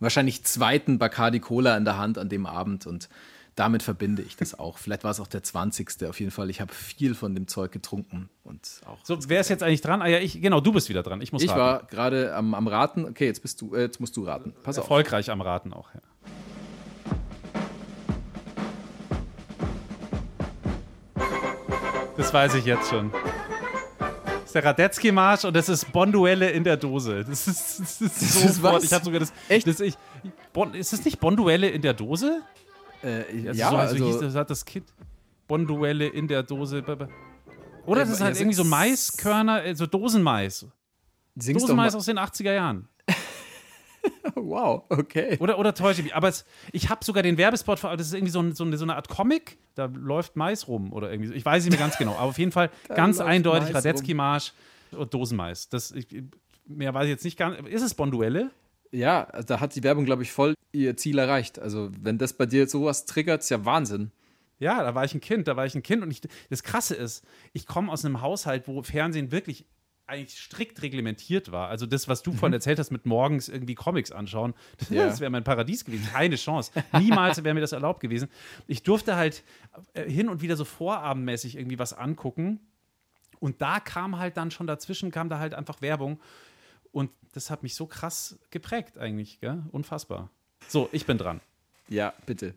[0.00, 3.08] wahrscheinlich zweiten Bacardi Cola in der Hand an dem Abend und
[3.56, 4.78] damit verbinde ich das auch.
[4.78, 6.08] Vielleicht war es auch der 20.
[6.08, 6.50] Auf jeden Fall.
[6.50, 8.98] Ich habe viel von dem Zeug getrunken und auch.
[9.04, 10.02] So, wer ist jetzt eigentlich dran?
[10.02, 11.20] Ah ja, ich, genau, du bist wieder dran.
[11.20, 11.60] Ich muss Ich raten.
[11.60, 13.04] war gerade am, am Raten.
[13.04, 14.54] Okay, jetzt bist du, äh, jetzt musst du raten.
[14.64, 15.34] Pass Erfolgreich auf.
[15.34, 16.00] am Raten auch, ja.
[22.16, 23.10] Das weiß ich jetzt schon.
[23.10, 27.24] Das ist der Radetzky-Marsch und das ist Bonduelle in der Dose.
[27.24, 28.84] Das ist, das ist so das ist was?
[28.84, 29.32] Ich habe sogar das.
[29.48, 29.66] Echt?
[29.66, 29.94] Das, ich,
[30.52, 32.42] bon, ist es nicht Bonduelle in der Dose?
[33.04, 34.86] Äh, also ja, so, also, hieß das, hat das Kind
[35.46, 36.82] Bonduelle in der Dose.
[37.86, 40.66] Oder das ist halt irgendwie so Maiskörner, äh, so Dosenmais.
[41.34, 42.88] Dosenmais aus den 80er Jahren.
[44.34, 45.36] wow, okay.
[45.40, 46.14] Oder, oder täusche ich mich.
[46.14, 48.84] Aber es, ich habe sogar den Werbespot, das ist irgendwie so, ein, so, eine, so,
[48.84, 51.34] eine, Art Comic, da läuft Mais rum oder irgendwie so.
[51.34, 54.52] Ich weiß nicht mehr ganz genau, aber auf jeden Fall ganz eindeutig Radetzky-Marsch
[54.92, 55.68] und Dosenmais.
[55.68, 56.06] Das, ich,
[56.66, 57.58] mehr weiß ich jetzt nicht ganz.
[57.68, 58.50] Ist es Bonduelle?
[58.90, 61.58] Ja, da hat die Werbung, glaube ich, voll ihr Ziel erreicht.
[61.58, 64.12] Also, wenn das bei dir sowas triggert, ist ja Wahnsinn.
[64.58, 66.94] Ja, da war ich ein Kind, da war ich ein Kind und ich, das Krasse
[66.94, 69.66] ist, ich komme aus einem Haushalt, wo Fernsehen wirklich
[70.06, 71.68] eigentlich strikt reglementiert war.
[71.68, 72.36] Also das, was du mhm.
[72.38, 75.20] vorhin erzählt hast, mit morgens irgendwie Comics anschauen, das, ja.
[75.20, 76.08] wäre mein Paradies gewesen.
[76.12, 76.72] Keine Chance.
[76.98, 78.28] Niemals wäre mir das erlaubt gewesen.
[78.66, 79.42] Ich durfte halt
[79.94, 82.60] äh, hin und wieder so vorabendmäßig irgendwie was angucken.
[83.40, 86.20] Und da kam halt dann schon dazwischen, kam da halt einfach Werbung.
[86.94, 89.64] Und das hat mich so krass geprägt eigentlich, gell?
[89.72, 90.30] Unfassbar.
[90.68, 91.40] So, ich bin dran.
[91.88, 92.54] Ja, bitte.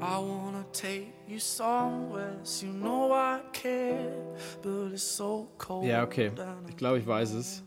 [0.00, 5.84] I wanna take you somewhere, you know I care, but it's so cold.
[5.84, 6.30] Ja, okay.
[6.68, 7.64] Ich glaube, ich weiß es.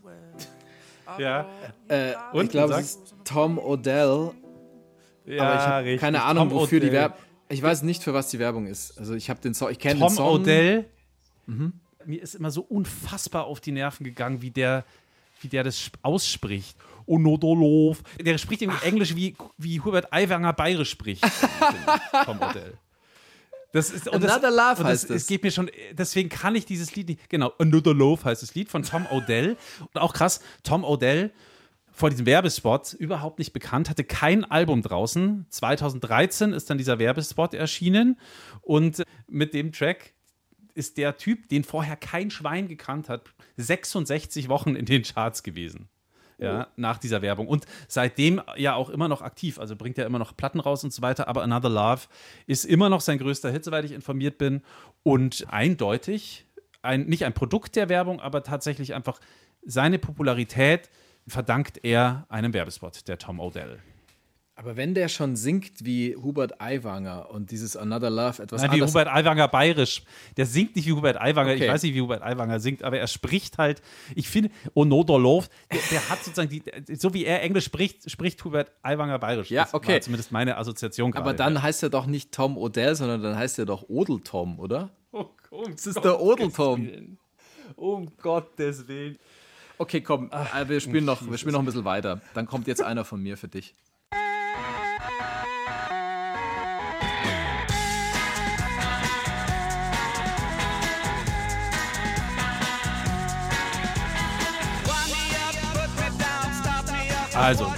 [1.18, 1.46] ja.
[1.88, 4.30] Äh, Und ich glaube, es ist Tom Odell.
[5.26, 6.88] Ja, aber ich habe keine Ahnung, Tom wofür Odell.
[6.88, 7.18] die Werbung.
[7.50, 8.98] Ich weiß nicht, für was die Werbung ist.
[8.98, 10.26] Also ich habe den Song, ich kenne den Song.
[10.32, 10.86] Tom Odell.
[11.46, 11.74] Mhm
[12.06, 14.84] mir ist immer so unfassbar auf die Nerven gegangen, wie der,
[15.40, 16.76] wie der das ausspricht.
[17.06, 18.02] Onodolov.
[18.20, 18.86] Der spricht irgendwie Ach.
[18.86, 21.24] Englisch, wie, wie Hubert Aiwanger bayerisch spricht.
[22.24, 22.78] vom Modell.
[23.72, 25.26] Das ist, und Another das, Love und heißt das, es.
[25.26, 27.30] geht mir schon, deswegen kann ich dieses Lied nicht.
[27.30, 29.56] Genau, Another Love heißt das Lied von Tom Odell.
[29.80, 31.32] Und auch krass, Tom Odell
[31.90, 35.46] vor diesem Werbespot überhaupt nicht bekannt, hatte kein Album draußen.
[35.48, 38.18] 2013 ist dann dieser Werbespot erschienen
[38.60, 40.12] und mit dem Track
[40.74, 43.22] ist der Typ, den vorher kein Schwein gekannt hat,
[43.56, 45.88] 66 Wochen in den Charts gewesen.
[46.38, 46.72] Ja, oh.
[46.76, 47.46] nach dieser Werbung.
[47.46, 49.60] Und seitdem ja auch immer noch aktiv.
[49.60, 51.28] Also bringt er immer noch Platten raus und so weiter.
[51.28, 52.02] Aber Another Love
[52.46, 54.62] ist immer noch sein größter Hit, soweit ich informiert bin.
[55.04, 56.46] Und eindeutig,
[56.80, 59.20] ein, nicht ein Produkt der Werbung, aber tatsächlich einfach
[59.64, 60.90] seine Popularität
[61.28, 63.78] verdankt er einem Werbespot, der Tom Odell.
[64.62, 68.82] Aber wenn der schon singt wie Hubert Aiwanger und dieses Another Love etwas Nein, wie
[68.82, 70.04] Hubert Aiwanger bayerisch.
[70.36, 71.52] Der singt nicht wie Hubert Aiwanger.
[71.54, 71.64] Okay.
[71.64, 73.82] Ich weiß nicht, wie Hubert Aiwanger singt, aber er spricht halt.
[74.14, 76.62] Ich finde, Another Love, der, der, hat sozusagen, die,
[76.96, 79.50] so wie er Englisch spricht, spricht Hubert Aiwanger bayerisch.
[79.50, 79.96] Ja, okay.
[79.96, 81.24] Das zumindest meine Assoziation gerade.
[81.24, 84.60] Aber dann heißt er doch nicht Tom Odell, sondern dann heißt er doch Odel Tom,
[84.60, 84.90] oder?
[85.10, 87.18] Oh, komm, das ist der Odel Tom.
[87.74, 89.18] Um Gottes Willen.
[89.78, 92.20] Okay, komm, äh, wir, spielen noch, wir spielen noch ein bisschen weiter.
[92.34, 93.74] Dann kommt jetzt einer von mir für dich.
[107.34, 107.72] Also,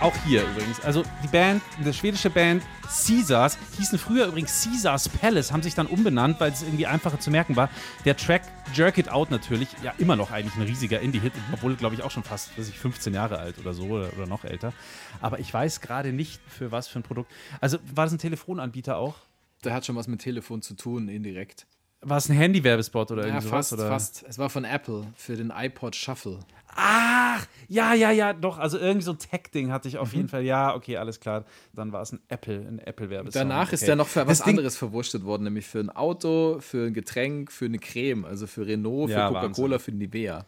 [0.00, 0.80] auch hier übrigens.
[0.80, 5.86] Also die Band, eine schwedische Band Caesars, hießen früher übrigens Caesars Palace, haben sich dann
[5.86, 7.70] umbenannt, weil es irgendwie einfacher zu merken war.
[8.04, 8.42] Der Track
[8.74, 12.10] Jerk It Out natürlich, ja immer noch eigentlich ein riesiger Indie-Hit, obwohl glaube ich auch
[12.10, 14.72] schon fast, weiß ich, 15 Jahre alt oder so oder, oder noch älter.
[15.20, 17.32] Aber ich weiß gerade nicht, für was für ein Produkt.
[17.60, 19.16] Also war das ein Telefonanbieter auch?
[19.64, 21.66] Der hat schon was mit Telefon zu tun, indirekt.
[22.06, 23.72] War es ein Handy-Werbespot oder Ja, irgendwie fast?
[23.72, 23.88] Oder?
[23.88, 24.24] fast.
[24.28, 26.38] Es war von Apple für den iPod Shuffle.
[26.76, 28.58] Ach, ja, ja, ja, doch.
[28.58, 30.16] Also irgendwie so ein Tech-Ding hatte ich auf Mhm.
[30.16, 30.42] jeden Fall.
[30.44, 31.44] Ja, okay, alles klar.
[31.72, 33.40] Dann war es ein Apple, ein Apple-Werbespot.
[33.40, 33.86] Danach ist okay.
[33.86, 36.94] der noch für was Das Ding- anderes verwurstet worden, nämlich für ein Auto, für ein
[36.94, 40.46] Getränk, für eine Creme, also für Renault, für Ja, Coca-Cola, für Nivea.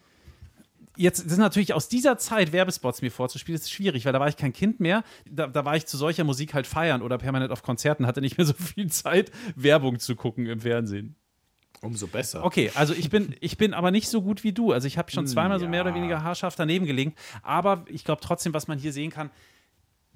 [0.99, 4.35] Jetzt ist natürlich aus dieser Zeit Werbespots mir vorzuspielen, ist schwierig, weil da war ich
[4.35, 5.03] kein Kind mehr.
[5.29, 8.37] Da, da war ich zu solcher Musik halt feiern oder permanent auf Konzerten, hatte nicht
[8.37, 11.15] mehr so viel Zeit, Werbung zu gucken im Fernsehen.
[11.81, 12.43] Umso besser.
[12.43, 14.71] Okay, also ich bin, ich bin aber nicht so gut wie du.
[14.71, 15.71] Also ich habe schon Hm, zweimal so ja.
[15.71, 17.13] mehr oder weniger haarscharf daneben gelegen.
[17.43, 19.29] Aber ich glaube trotzdem, was man hier sehen kann,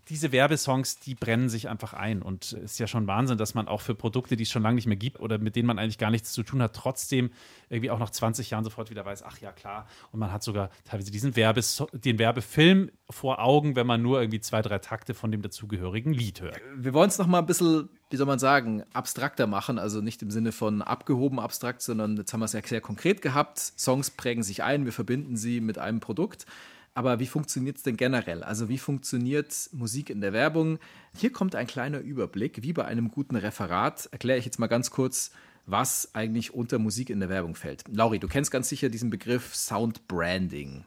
[0.10, 2.22] diese Werbesongs, die brennen sich einfach ein.
[2.22, 4.76] Und es ist ja schon Wahnsinn, dass man auch für Produkte, die es schon lange
[4.76, 7.32] nicht mehr gibt oder mit denen man eigentlich gar nichts zu tun hat, trotzdem
[7.70, 9.88] irgendwie auch nach 20 Jahren sofort wieder weiß, ach ja, klar.
[10.12, 14.42] Und man hat sogar teilweise diesen Werbes den Werbefilm vor Augen, wenn man nur irgendwie
[14.42, 16.60] zwei, drei Takte von dem dazugehörigen Lied hört.
[16.76, 19.80] Wir wollen es noch mal ein bisschen, wie soll man sagen, abstrakter machen.
[19.80, 23.22] Also nicht im Sinne von abgehoben abstrakt, sondern jetzt haben wir es ja sehr konkret
[23.22, 23.60] gehabt.
[23.60, 26.46] Songs prägen sich ein, wir verbinden sie mit einem Produkt.
[26.94, 28.44] Aber wie funktioniert es denn generell?
[28.44, 30.78] Also wie funktioniert Musik in der Werbung?
[31.16, 32.64] Hier kommt ein kleiner Überblick.
[32.64, 35.32] Wie bei einem guten Referat erkläre ich jetzt mal ganz kurz,
[35.66, 37.84] was eigentlich unter Musik in der Werbung fällt.
[37.88, 40.84] Lauri, du kennst ganz sicher diesen Begriff Sound Branding.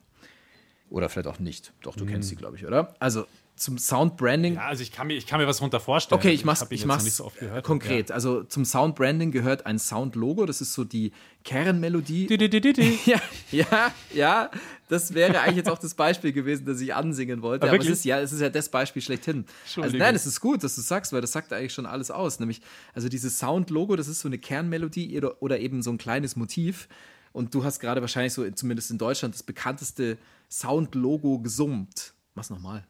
[0.91, 1.73] Oder vielleicht auch nicht.
[1.83, 2.95] Doch, du kennst sie, glaube ich, oder?
[3.01, 3.27] Also
[3.57, 4.55] zum Sound Branding.
[4.55, 6.19] Ja, also ich kann mir, ich kann mir was runter vorstellen.
[6.19, 7.65] Okay, ich mach's, ich noch mach's nicht so oft gehört.
[7.65, 8.11] konkret.
[8.11, 10.45] Also zum Sound Branding gehört ein Sound-Logo.
[10.45, 11.13] Das ist so die
[11.45, 12.27] Kernmelodie.
[12.27, 12.89] Ja.
[13.07, 13.21] ja,
[13.53, 14.51] ja, ja.
[14.89, 17.67] Das wäre eigentlich jetzt auch das Beispiel gewesen, das ich ansingen wollte.
[17.67, 19.47] Ah, Aber es ist ja, es ist ja das Beispiel schlechthin.
[19.77, 22.41] Also nein, es ist gut, dass du sagst, weil das sagt eigentlich schon alles aus.
[22.41, 22.61] Nämlich,
[22.93, 26.89] also dieses Sound-Logo, das ist so eine Kernmelodie oder, oder eben so ein kleines Motiv.
[27.33, 30.19] Und du hast gerade wahrscheinlich so, zumindest in Deutschland, das bekannteste
[30.51, 32.15] Sound-Logo gesummt.
[32.35, 32.87] Mach's nochmal.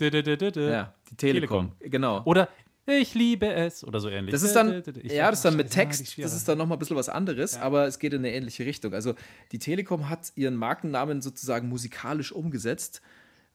[0.00, 1.72] Ja, Ja, die Telekom.
[1.80, 2.22] Genau.
[2.24, 2.48] Oder
[2.86, 4.32] ich liebe es oder so ähnlich.
[4.32, 6.28] Das ist dann, Ich- ja, das ist dann mit Text, Schwere.
[6.28, 8.94] das ist dann nochmal ein bisschen was anderes, aber es geht in eine ähnliche Richtung.
[8.94, 9.14] Also
[9.52, 13.02] die Telekom hat ihren Markennamen sozusagen musikalisch umgesetzt,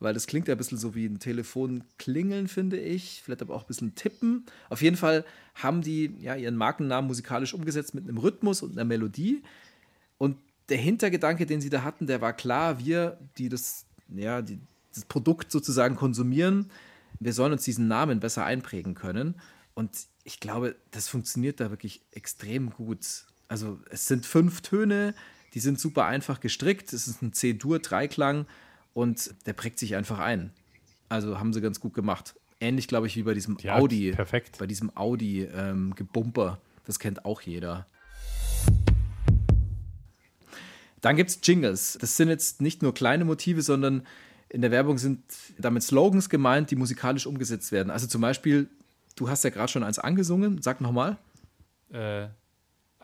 [0.01, 3.55] weil das klingt ja ein bisschen so wie ein Telefon klingeln, finde ich, vielleicht aber
[3.55, 4.45] auch ein bisschen tippen.
[4.69, 5.23] Auf jeden Fall
[5.55, 9.43] haben die ja ihren Markennamen musikalisch umgesetzt mit einem Rhythmus und einer Melodie.
[10.17, 10.37] Und
[10.69, 14.59] der Hintergedanke, den sie da hatten, der war klar, wir, die das, ja, die,
[14.93, 16.69] das Produkt sozusagen konsumieren,
[17.19, 19.35] wir sollen uns diesen Namen besser einprägen können.
[19.73, 19.91] Und
[20.23, 23.25] ich glaube, das funktioniert da wirklich extrem gut.
[23.47, 25.13] Also es sind fünf Töne,
[25.53, 26.93] die sind super einfach gestrickt.
[26.93, 28.45] Es ist ein C-Dur-Dreiklang
[28.93, 30.51] und der prägt sich einfach ein.
[31.09, 32.35] Also haben sie ganz gut gemacht.
[32.59, 34.11] Ähnlich, glaube ich, wie bei diesem Ja, Audi.
[34.11, 34.57] perfekt.
[34.59, 36.59] Bei diesem Audi-Gebumper.
[36.85, 37.87] das kennt auch jeder.
[41.01, 41.97] Dann gibt es Jingles.
[41.99, 44.05] Das sind jetzt nicht nur kleine Motive, sondern
[44.51, 45.21] in der Werbung sind
[45.57, 47.89] damit Slogans gemeint, die musikalisch umgesetzt werden.
[47.89, 48.67] Also zum Beispiel,
[49.15, 51.17] du hast ja gerade schon eins angesungen, sag nochmal.
[51.93, 52.27] Äh,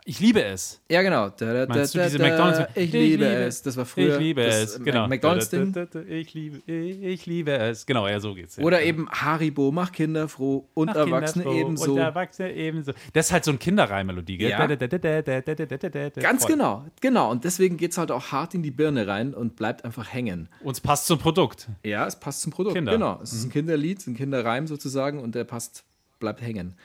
[0.10, 0.80] ich liebe es.
[0.90, 1.28] Ja, genau.
[1.28, 2.62] Da, da, da, du diese McDonalds?
[2.76, 3.62] Ich, ich liebe es.
[3.62, 4.14] Das war früher.
[4.14, 4.82] Ich liebe es.
[4.82, 5.06] Genau.
[5.06, 5.76] McDonalds-Ding.
[6.08, 7.86] Ich liebe, ich liebe es.
[7.86, 8.56] Genau, ja, so geht's.
[8.56, 8.64] Ja.
[8.64, 11.92] Oder eben Haribo, mach Kinder froh und mach Erwachsene froh ebenso.
[11.96, 12.94] Und Erwachsene ebenso.
[13.12, 14.52] Das ist halt so ein Kinderreimelodie, gell?
[14.52, 14.66] Ja.
[14.66, 16.52] Ganz Voll.
[16.54, 16.86] genau.
[17.02, 17.30] Genau.
[17.30, 20.48] Und deswegen geht es halt auch hart in die Birne rein und bleibt einfach hängen.
[20.64, 21.68] Und es passt zum Produkt.
[21.84, 22.76] Ja, es passt zum Produkt.
[22.76, 22.94] Kinder.
[22.94, 23.20] Genau.
[23.22, 25.84] Es ist ein Kinderlied, ein Kinderreim sozusagen und der passt,
[26.20, 26.76] bleibt hängen.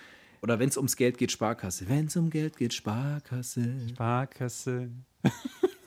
[0.42, 1.88] Oder wenn es ums Geld geht, Sparkasse.
[1.88, 3.74] Wenn es um Geld geht, Sparkasse.
[3.90, 4.90] Sparkasse.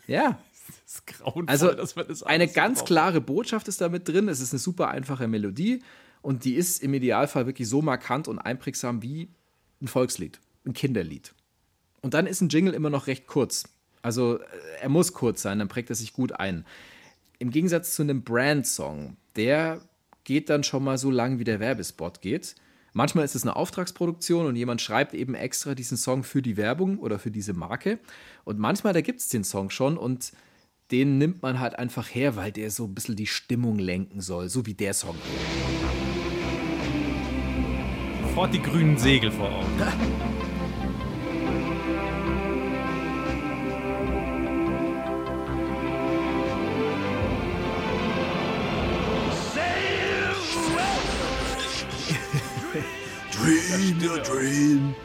[0.08, 0.39] Ja.
[0.84, 2.88] Das ist grauenvoll, Also dass man das eine ganz braucht.
[2.88, 4.28] klare Botschaft ist damit drin.
[4.28, 5.84] Es ist eine super einfache Melodie
[6.24, 9.30] und die ist im Idealfall wirklich so markant und einprägsam wie
[9.80, 11.36] ein Volkslied, ein Kinderlied.
[12.01, 13.66] Und dann ist ein Jingle immer noch recht kurz.
[14.01, 14.45] Also äh,
[14.82, 16.66] er muss kurz sein, dann prägt er sich gut ein.
[17.38, 19.82] Im Gegensatz zu einem Brand-Song, der
[20.24, 22.56] geht dann schon mal so lang, wie der Werbespot geht.
[22.98, 26.98] Manchmal ist es eine Auftragsproduktion und jemand schreibt eben extra diesen Song für die Werbung
[26.98, 28.00] oder für diese Marke.
[28.46, 30.32] Und manchmal, da gibt es den Song schon und
[30.91, 34.48] den nimmt man halt einfach her, weil der so ein bisschen die Stimmung lenken soll,
[34.48, 35.18] so wie der Song.
[38.22, 39.50] Sofort die grünen Segel vor
[53.46, 54.96] Dream your dream.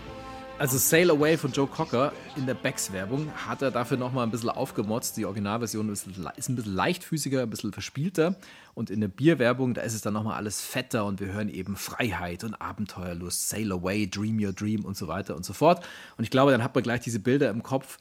[0.59, 4.49] Also Sail Away von Joe Cocker in der Becks-Werbung hat er dafür nochmal ein bisschen
[4.49, 5.19] aufgemotzt.
[5.19, 8.37] Die Originalversion ist, ein bisschen leichtfüßiger, ein bisschen verspielter.
[8.73, 11.77] Und in der Bierwerbung, da ist es dann nochmal alles fetter und wir hören eben
[11.77, 15.85] Freiheit und Abenteuerlust, Sail Away, Dream Your Dream und so weiter und so fort.
[16.17, 17.99] Und ich glaube, dann hat man gleich diese Bilder im Kopf,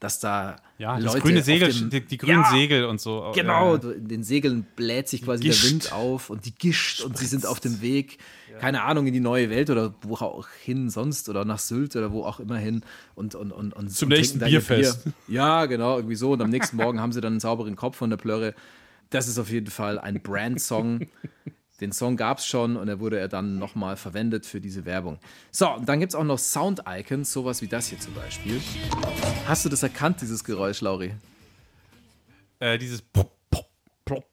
[0.00, 3.32] dass da ja, Leute grüne Segel, dem, die, die, grünen ja, Segel und so.
[3.34, 3.92] Genau, ja.
[3.92, 5.64] in den Segeln bläht sich quasi gischt.
[5.64, 8.18] der Wind auf und die gischt und sie sind auf dem Weg,
[8.52, 8.58] ja.
[8.58, 12.12] keine Ahnung, in die neue Welt oder wo auch hin sonst oder nach Sylt oder
[12.12, 12.82] wo auch immer hin
[13.14, 15.04] und, und, und, und zum und nächsten Bierfest.
[15.04, 15.12] Bier.
[15.28, 16.32] Ja, genau, irgendwie so.
[16.32, 18.54] Und am nächsten Morgen haben sie dann einen sauberen Kopf von der Plörre.
[19.08, 21.06] Das ist auf jeden Fall ein Brand-Song.
[21.80, 25.18] Den Song gab es schon und er wurde er dann nochmal verwendet für diese Werbung.
[25.50, 28.60] So, und dann gibt es auch noch Sound-Icons, sowas wie das hier zum Beispiel.
[29.46, 31.14] Hast du das erkannt, dieses Geräusch, Lauri?
[32.60, 33.68] Äh, dieses Pop, Pop,
[34.06, 34.24] Plop,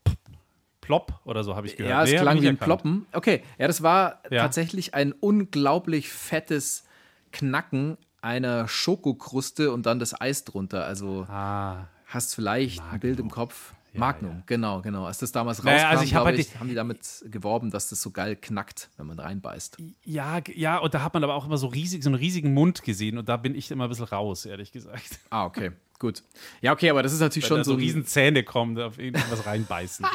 [0.80, 1.92] Plop oder so habe ich gehört.
[1.92, 3.06] Ja, es nee, klang wie ein Ploppen.
[3.12, 4.42] Okay, ja, das war ja.
[4.42, 6.86] tatsächlich ein unglaublich fettes
[7.34, 10.86] Knacken einer Schokokruste und dann das Eis drunter.
[10.86, 12.94] Also ah, hast vielleicht Magnum.
[12.94, 13.74] ein Bild im Kopf.
[13.94, 14.44] Ja, Magnum, ja.
[14.46, 15.06] genau, genau.
[15.06, 18.02] Als das damals rauskam, naja, also hab halt ich, haben die damit geworben, dass das
[18.02, 19.78] so geil knackt, wenn man reinbeißt.
[20.04, 22.84] Ja, ja, und da hat man aber auch immer so riesig, so einen riesigen Mund
[22.84, 25.20] gesehen und da bin ich immer ein bisschen raus, ehrlich gesagt.
[25.30, 25.72] Ah, okay.
[26.00, 26.24] Gut.
[26.62, 27.72] Ja, okay, aber das ist natürlich Wenn schon da so.
[27.72, 30.06] so riesen Zähne kommen, da auf irgendwas reinbeißen.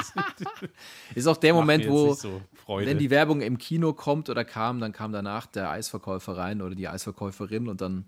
[1.14, 4.92] ist auch der Moment, wo, so wenn die Werbung im Kino kommt oder kam, dann
[4.92, 8.04] kam danach der Eisverkäufer rein oder die Eisverkäuferin und dann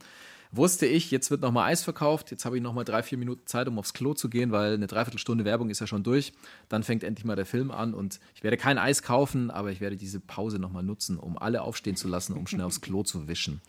[0.52, 3.68] wusste ich, jetzt wird nochmal Eis verkauft, jetzt habe ich nochmal drei, vier Minuten Zeit,
[3.68, 6.32] um aufs Klo zu gehen, weil eine Dreiviertelstunde Werbung ist ja schon durch.
[6.68, 9.80] Dann fängt endlich mal der Film an und ich werde kein Eis kaufen, aber ich
[9.80, 13.28] werde diese Pause nochmal nutzen, um alle aufstehen zu lassen, um schnell aufs Klo zu
[13.28, 13.60] wischen.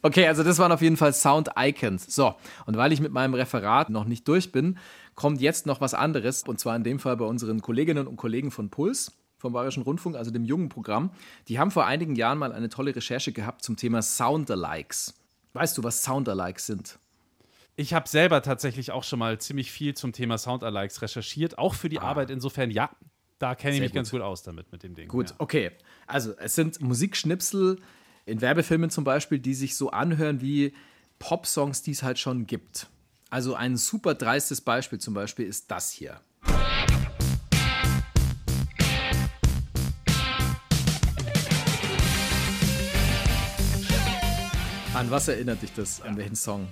[0.00, 2.14] Okay, also das waren auf jeden Fall Sound Icons.
[2.14, 2.34] So,
[2.66, 4.78] und weil ich mit meinem Referat noch nicht durch bin,
[5.16, 6.44] kommt jetzt noch was anderes.
[6.44, 10.16] Und zwar in dem Fall bei unseren Kolleginnen und Kollegen von Puls vom Bayerischen Rundfunk,
[10.16, 11.10] also dem jungen Programm.
[11.48, 15.14] Die haben vor einigen Jahren mal eine tolle Recherche gehabt zum Thema Soundalikes.
[15.58, 16.98] Weißt du, was Soundalikes sind?
[17.76, 21.88] Ich habe selber tatsächlich auch schon mal ziemlich viel zum Thema Soundalikes recherchiert, auch für
[21.88, 22.04] die ah.
[22.04, 22.30] Arbeit.
[22.30, 22.90] Insofern, ja,
[23.38, 23.96] da kenne ich mich gut.
[23.96, 25.08] ganz gut aus damit mit dem Ding.
[25.08, 25.36] Gut, ja.
[25.38, 25.70] okay.
[26.06, 27.80] Also es sind Musikschnipsel
[28.26, 30.74] in Werbefilmen zum Beispiel, die sich so anhören wie
[31.18, 32.88] Pop-Songs, die es halt schon gibt.
[33.30, 36.20] Also ein super dreistes Beispiel zum Beispiel ist das hier.
[44.98, 46.02] An was erinnert dich das?
[46.02, 46.66] An welchen Song?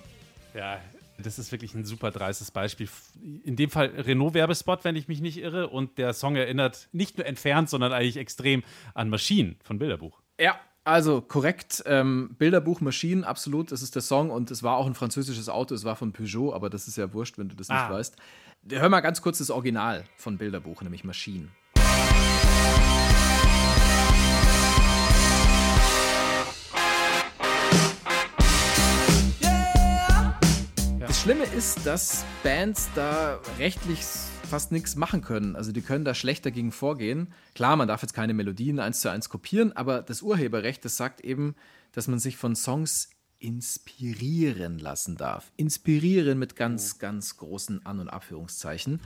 [0.53, 0.81] Ja,
[1.17, 2.89] das ist wirklich ein super dreistes Beispiel.
[3.45, 5.69] In dem Fall Renault-Werbespot, wenn ich mich nicht irre.
[5.69, 8.65] Und der Song erinnert nicht nur entfernt, sondern eigentlich extrem
[8.95, 10.21] an Maschinen von Bilderbuch.
[10.41, 11.85] Ja, also korrekt.
[11.87, 13.71] Ähm, Bilderbuch Maschinen, absolut.
[13.71, 15.77] Das ist der Song und es war auch ein französisches Auto.
[15.77, 17.93] Es war von Peugeot, aber das ist ja wurscht, wenn du das nicht ah.
[17.93, 18.17] weißt.
[18.71, 21.53] Hör mal ganz kurz das Original von Bilderbuch, nämlich Maschinen.
[31.27, 33.99] Schlimme ist, dass Bands da rechtlich
[34.49, 35.57] fast nichts machen können.
[35.57, 37.33] Also die können da schlecht dagegen vorgehen.
[37.57, 41.23] Klar, man darf jetzt keine Melodien eins zu eins kopieren, aber das Urheberrecht, das sagt
[41.23, 41.57] eben,
[41.91, 43.11] dass man sich von Songs
[43.41, 45.51] inspirieren lassen darf.
[45.57, 49.01] Inspirieren mit ganz, ganz großen An- und Abführungszeichen.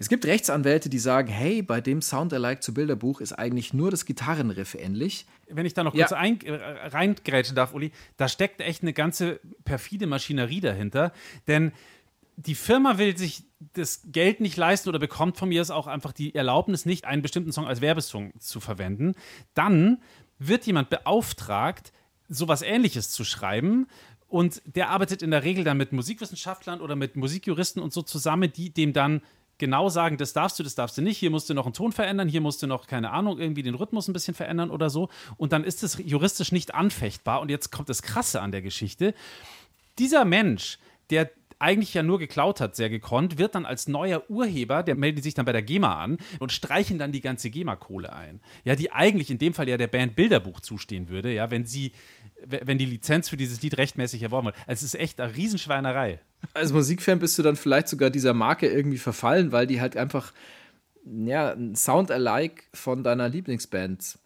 [0.00, 4.06] Es gibt Rechtsanwälte, die sagen, hey, bei dem Sound-alike zu Bilderbuch ist eigentlich nur das
[4.06, 5.26] Gitarrenriff ähnlich.
[5.46, 6.16] Wenn ich da noch kurz ja.
[6.16, 11.12] ein, äh, reingrätschen darf, Uli, da steckt echt eine ganze perfide Maschinerie dahinter,
[11.48, 11.72] denn
[12.36, 13.42] die Firma will sich
[13.74, 17.52] das Geld nicht leisten oder bekommt von mir auch einfach die Erlaubnis nicht, einen bestimmten
[17.52, 19.14] Song als Werbesong zu verwenden.
[19.52, 19.98] Dann
[20.38, 21.92] wird jemand beauftragt,
[22.26, 23.86] sowas ähnliches zu schreiben.
[24.28, 28.50] Und der arbeitet in der Regel dann mit Musikwissenschaftlern oder mit Musikjuristen und so zusammen,
[28.50, 29.20] die dem dann
[29.60, 31.92] genau sagen, das darfst du, das darfst du nicht, hier musst du noch einen Ton
[31.92, 35.08] verändern, hier musst du noch, keine Ahnung, irgendwie den Rhythmus ein bisschen verändern oder so.
[35.36, 37.40] Und dann ist es juristisch nicht anfechtbar.
[37.40, 39.14] Und jetzt kommt das Krasse an der Geschichte.
[39.98, 40.78] Dieser Mensch,
[41.10, 41.30] der
[41.60, 45.34] eigentlich ja nur geklaut hat, sehr gekonnt, wird dann als neuer Urheber, der meldet sich
[45.34, 48.40] dann bei der GEMA an und streichen dann die ganze GEMA-Kohle ein.
[48.64, 51.92] Ja, die eigentlich in dem Fall ja der Band Bilderbuch zustehen würde, ja, wenn sie,
[52.46, 54.56] wenn die Lizenz für dieses Lied rechtmäßig erworben wird.
[54.66, 56.20] Also es ist echt eine Riesenschweinerei.
[56.54, 60.32] Als Musikfan bist du dann vielleicht sogar dieser Marke irgendwie verfallen, weil die halt einfach
[61.04, 64.18] ja, ein Sound-alike von deiner Lieblingsband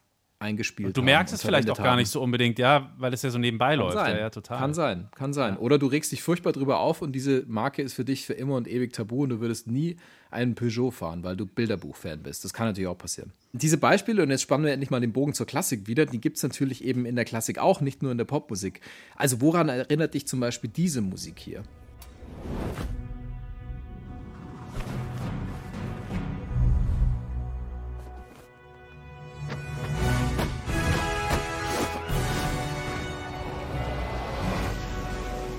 [0.44, 3.30] eingespielt und du merkst es vielleicht auch gar nicht so unbedingt, ja, weil es ja
[3.30, 3.94] so nebenbei kann läuft.
[3.94, 4.14] Sein.
[4.14, 4.58] Ja, ja, total.
[4.58, 5.54] Kann sein, kann sein.
[5.54, 5.60] Ja.
[5.60, 8.54] Oder du regst dich furchtbar drüber auf und diese Marke ist für dich für immer
[8.54, 9.96] und ewig tabu und du würdest nie
[10.30, 12.44] einen Peugeot fahren, weil du Bilderbuch-Fan bist.
[12.44, 13.32] Das kann natürlich auch passieren.
[13.52, 16.36] Diese Beispiele, und jetzt spannen wir endlich mal den Bogen zur Klassik wieder, die gibt
[16.36, 18.80] es natürlich eben in der Klassik auch, nicht nur in der Popmusik.
[19.16, 21.62] Also woran erinnert dich zum Beispiel diese Musik hier?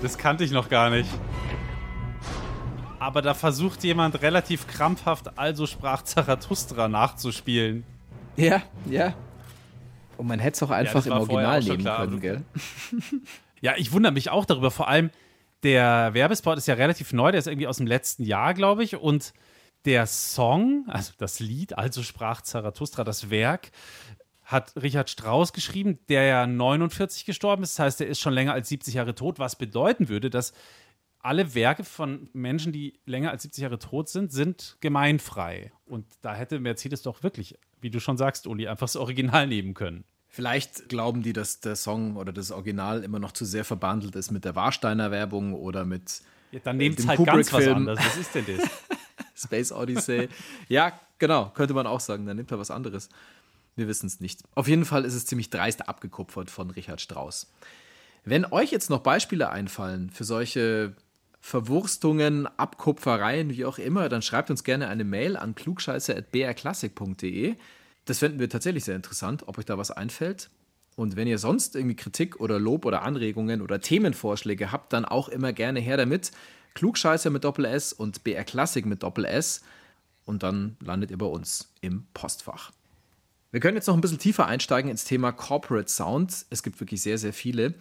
[0.06, 1.10] Das kannte ich noch gar nicht.
[3.00, 7.84] Aber da versucht jemand relativ krampfhaft, also sprach Zarathustra nachzuspielen.
[8.36, 9.16] Ja, ja.
[10.18, 12.44] Und man hätte es auch einfach das im Original nehmen klar, können, gell?
[13.62, 14.70] Ja, ich wundere mich auch darüber.
[14.70, 15.10] Vor allem,
[15.64, 18.98] der Werbespot ist ja relativ neu, der ist irgendwie aus dem letzten Jahr, glaube ich.
[18.98, 19.34] Und
[19.86, 23.72] der Song, also das Lied, also sprach Zarathustra, das Werk,
[24.46, 27.78] hat Richard Strauss geschrieben, der ja 49 gestorben ist.
[27.78, 30.54] Das heißt, er ist schon länger als 70 Jahre tot, was bedeuten würde, dass
[31.20, 35.72] alle Werke von Menschen, die länger als 70 Jahre tot sind, sind gemeinfrei.
[35.86, 39.74] Und da hätte Mercedes doch wirklich, wie du schon sagst, Uli, einfach das Original nehmen
[39.74, 40.04] können.
[40.28, 44.32] Vielleicht glauben die, dass der Song oder das Original immer noch zu sehr verbandelt ist
[44.32, 46.22] mit der Warsteiner Werbung oder mit
[46.52, 48.00] Ja, dann nehmt dem halt ganz was anderes.
[48.00, 48.70] Was ist denn das?
[49.46, 50.30] Space Odyssey.
[50.68, 52.26] ja, genau, könnte man auch sagen.
[52.26, 53.10] Dann nimmt er was anderes.
[53.76, 54.42] Wir wissen es nicht.
[54.56, 57.52] Auf jeden Fall ist es ziemlich dreist abgekupfert von Richard Strauss.
[58.24, 60.96] Wenn euch jetzt noch Beispiele einfallen für solche
[61.42, 67.56] Verwurstungen, Abkupfereien, wie auch immer, dann schreibt uns gerne eine Mail an klugscheiße.brklassik.de.
[68.06, 70.50] Das fänden wir tatsächlich sehr interessant, ob euch da was einfällt.
[70.96, 75.30] Und wenn ihr sonst irgendwie Kritik oder Lob oder Anregungen oder Themenvorschläge habt, dann auch
[75.30, 76.32] immer gerne her damit.
[76.74, 79.62] Klugscheiße mit Doppel S und BR Klassik mit Doppel S.
[80.26, 82.72] Und dann landet ihr bei uns im Postfach.
[83.52, 86.46] Wir können jetzt noch ein bisschen tiefer einsteigen ins Thema Corporate Sound.
[86.50, 87.74] Es gibt wirklich sehr, sehr viele.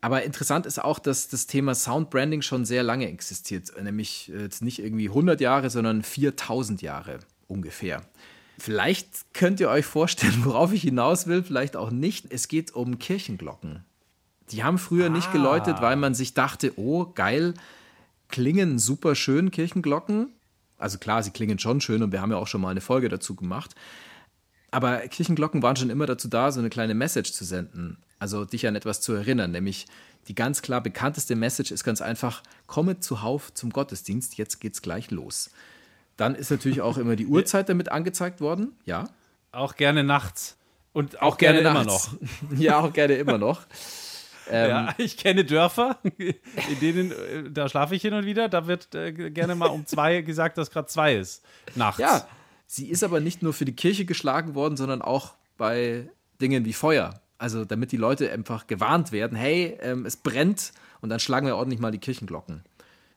[0.00, 3.72] Aber interessant ist auch, dass das Thema Sound Branding schon sehr lange existiert.
[3.82, 8.02] Nämlich jetzt nicht irgendwie 100 Jahre, sondern 4000 Jahre ungefähr.
[8.58, 12.26] Vielleicht könnt ihr euch vorstellen, worauf ich hinaus will, vielleicht auch nicht.
[12.32, 13.84] Es geht um Kirchenglocken.
[14.50, 17.54] Die haben früher nicht geläutet, weil man sich dachte, oh, geil,
[18.28, 20.32] klingen super schön Kirchenglocken.
[20.78, 23.08] Also klar, sie klingen schon schön und wir haben ja auch schon mal eine Folge
[23.08, 23.74] dazu gemacht.
[24.70, 27.98] Aber Kirchenglocken waren schon immer dazu da, so eine kleine Message zu senden.
[28.18, 29.50] Also dich an etwas zu erinnern.
[29.50, 29.86] Nämlich
[30.28, 35.10] die ganz klar bekannteste Message ist ganz einfach: Komme zuhauf zum Gottesdienst, jetzt geht's gleich
[35.10, 35.50] los.
[36.16, 38.72] Dann ist natürlich auch immer die Uhrzeit damit angezeigt worden.
[38.84, 39.08] Ja.
[39.52, 40.56] Auch gerne nachts.
[40.92, 42.08] Und auch, gerne, immer noch.
[42.56, 43.62] ja, auch gerne immer noch.
[44.50, 46.34] Ähm, ja, ich kenne Dörfer, in
[46.80, 50.22] denen, äh, da schlafe ich hin und wieder, da wird äh, gerne mal um zwei
[50.22, 51.44] gesagt, dass gerade zwei ist.
[51.74, 52.00] Nachts.
[52.00, 52.26] Ja,
[52.68, 56.08] sie ist aber nicht nur für die Kirche geschlagen worden, sondern auch bei
[56.40, 57.20] Dingen wie Feuer.
[57.38, 61.56] Also damit die Leute einfach gewarnt werden, hey, ähm, es brennt und dann schlagen wir
[61.56, 62.62] ordentlich mal die Kirchenglocken.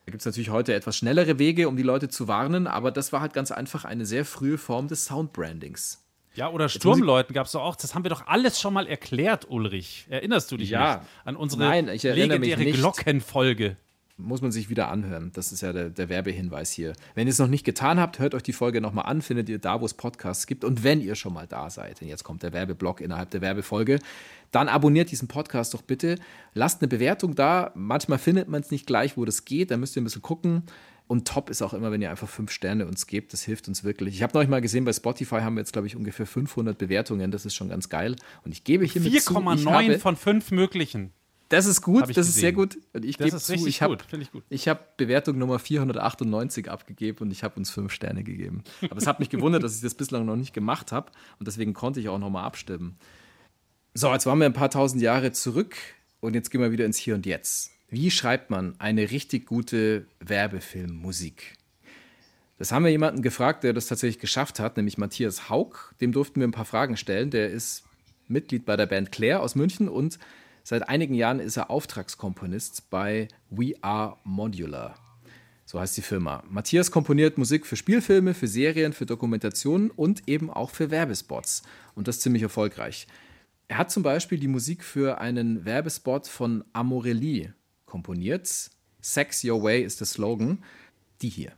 [0.05, 3.11] Da gibt es natürlich heute etwas schnellere Wege, um die Leute zu warnen, aber das
[3.13, 5.99] war halt ganz einfach eine sehr frühe Form des Soundbrandings.
[6.33, 7.75] Ja, oder Sturmleuten gab es doch auch.
[7.75, 10.05] Das haben wir doch alles schon mal erklärt, Ulrich.
[10.09, 10.97] Erinnerst du dich Ja.
[10.97, 12.77] nicht an unsere Nein, ich erinnere mich legendäre.
[12.77, 13.75] Glockenfolge?
[14.21, 15.31] Muss man sich wieder anhören.
[15.33, 16.93] Das ist ja der, der Werbehinweis hier.
[17.15, 19.59] Wenn ihr es noch nicht getan habt, hört euch die Folge nochmal an, findet ihr
[19.59, 20.63] da, wo es Podcasts gibt.
[20.63, 23.99] Und wenn ihr schon mal da seid, denn jetzt kommt der Werbeblock innerhalb der Werbefolge,
[24.51, 26.17] dann abonniert diesen Podcast doch bitte.
[26.53, 27.71] Lasst eine Bewertung da.
[27.75, 29.71] Manchmal findet man es nicht gleich, wo das geht.
[29.71, 30.63] Da müsst ihr ein bisschen gucken.
[31.07, 33.33] Und top ist auch immer, wenn ihr einfach fünf Sterne uns gebt.
[33.33, 34.15] Das hilft uns wirklich.
[34.15, 37.31] Ich habe neulich mal gesehen, bei Spotify haben wir jetzt, glaube ich, ungefähr 500 Bewertungen.
[37.31, 38.15] Das ist schon ganz geil.
[38.45, 41.11] Und ich gebe hiermit zu, ich 4,9 habe, von 5 möglichen.
[41.51, 42.69] Das ist gut, Hab das ist sehr gesehen.
[42.69, 42.77] gut.
[42.93, 47.69] Und ich gebe zu, ich habe habe Bewertung Nummer 498 abgegeben und ich habe uns
[47.69, 48.63] fünf Sterne gegeben.
[48.89, 51.73] Aber es hat mich gewundert, dass ich das bislang noch nicht gemacht habe und deswegen
[51.73, 52.95] konnte ich auch nochmal abstimmen.
[53.93, 55.75] So, jetzt waren wir ein paar tausend Jahre zurück
[56.21, 57.71] und jetzt gehen wir wieder ins Hier und Jetzt.
[57.89, 61.55] Wie schreibt man eine richtig gute Werbefilmmusik?
[62.57, 65.93] Das haben wir jemanden gefragt, der das tatsächlich geschafft hat, nämlich Matthias Haug.
[65.99, 67.29] Dem durften wir ein paar Fragen stellen.
[67.31, 67.83] Der ist
[68.29, 70.19] Mitglied bei der Band Claire aus München und
[70.63, 74.95] seit einigen Jahren ist er Auftragskomponist bei We Are Modular.
[75.65, 76.43] So heißt die Firma.
[76.49, 81.63] Matthias komponiert Musik für Spielfilme, für Serien, für Dokumentationen und eben auch für Werbespots.
[81.95, 83.07] Und das ziemlich erfolgreich.
[83.69, 87.53] Er hat zum Beispiel die Musik für einen Werbespot von Amorelli
[87.85, 88.69] komponiert.
[88.99, 90.61] Sex Your Way ist der Slogan.
[91.21, 91.53] Die hier.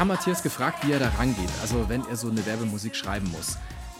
[0.00, 3.58] Haben Matthias gefragt, wie er da rangeht, also wenn er so eine Werbemusik schreiben muss.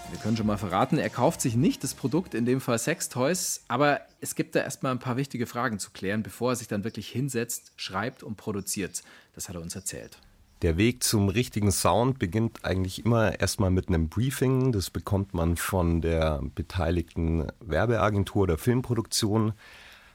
[0.09, 3.65] Wir können schon mal verraten, er kauft sich nicht das Produkt, in dem Fall Sextoys,
[3.69, 6.85] aber es gibt da erstmal ein paar wichtige Fragen zu klären, bevor er sich dann
[6.85, 9.03] wirklich hinsetzt, schreibt und produziert.
[9.35, 10.17] Das hat er uns erzählt.
[10.63, 14.73] Der Weg zum richtigen Sound beginnt eigentlich immer erstmal mit einem Briefing.
[14.73, 19.53] Das bekommt man von der beteiligten Werbeagentur oder Filmproduktion.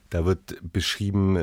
[0.10, 1.38] Da wird beschrieben,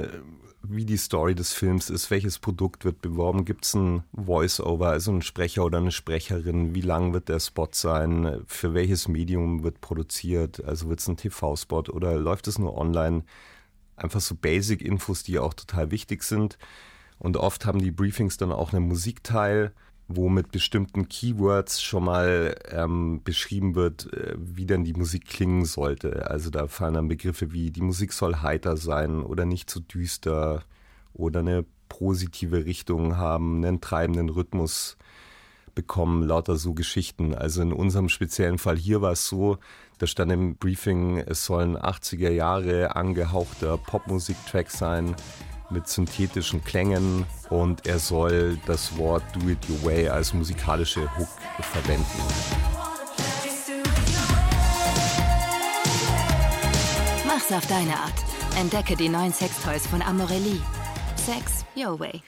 [0.62, 5.10] wie die Story des Films ist, welches Produkt wird beworben, gibt es ein Voice-Over, also
[5.10, 9.80] einen Sprecher oder eine Sprecherin, wie lang wird der Spot sein, für welches Medium wird
[9.80, 13.24] produziert, also wird es ein TV-Spot oder läuft es nur online.
[13.96, 16.58] Einfach so Basic-Infos, die auch total wichtig sind.
[17.18, 19.72] Und oft haben die Briefings dann auch einen Musikteil,
[20.16, 25.64] wo mit bestimmten Keywords schon mal ähm, beschrieben wird, äh, wie denn die Musik klingen
[25.64, 26.30] sollte.
[26.30, 29.84] Also da fallen dann Begriffe wie die Musik soll heiter sein oder nicht zu so
[29.84, 30.64] düster
[31.14, 34.96] oder eine positive Richtung haben, einen treibenden Rhythmus
[35.74, 37.34] bekommen, lauter so Geschichten.
[37.34, 39.58] Also in unserem speziellen Fall hier war es so,
[39.98, 45.14] da stand im Briefing, es sollen 80er Jahre angehauchter Popmusik-Track sein
[45.72, 51.28] mit synthetischen Klängen und er soll das Wort Do It Your Way als musikalische Hook
[51.60, 52.04] verwenden.
[57.26, 58.12] Mach's auf deine Art.
[58.58, 60.60] Entdecke die neuen Sextoys von Amorelli.
[61.16, 62.22] Sex Your Way.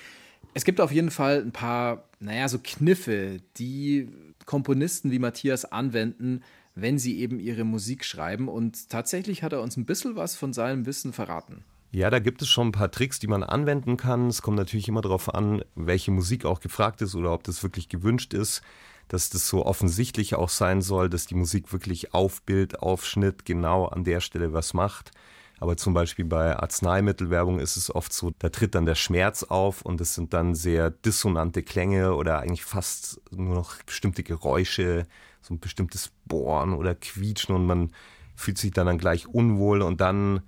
[0.54, 4.08] Es gibt auf jeden Fall ein paar, naja, so Kniffe, die
[4.46, 6.42] Komponisten wie Matthias anwenden,
[6.74, 8.48] wenn sie eben ihre Musik schreiben.
[8.48, 11.64] Und tatsächlich hat er uns ein bisschen was von seinem Wissen verraten.
[11.94, 14.26] Ja, da gibt es schon ein paar Tricks, die man anwenden kann.
[14.26, 17.88] Es kommt natürlich immer darauf an, welche Musik auch gefragt ist oder ob das wirklich
[17.88, 18.62] gewünscht ist,
[19.06, 23.44] dass das so offensichtlich auch sein soll, dass die Musik wirklich auf Bild, auf Schnitt
[23.44, 25.12] genau an der Stelle was macht.
[25.60, 29.82] Aber zum Beispiel bei Arzneimittelwerbung ist es oft so, da tritt dann der Schmerz auf
[29.82, 35.06] und es sind dann sehr dissonante Klänge oder eigentlich fast nur noch bestimmte Geräusche,
[35.42, 37.92] so ein bestimmtes Bohren oder Quietschen und man
[38.34, 40.42] fühlt sich dann, dann gleich unwohl und dann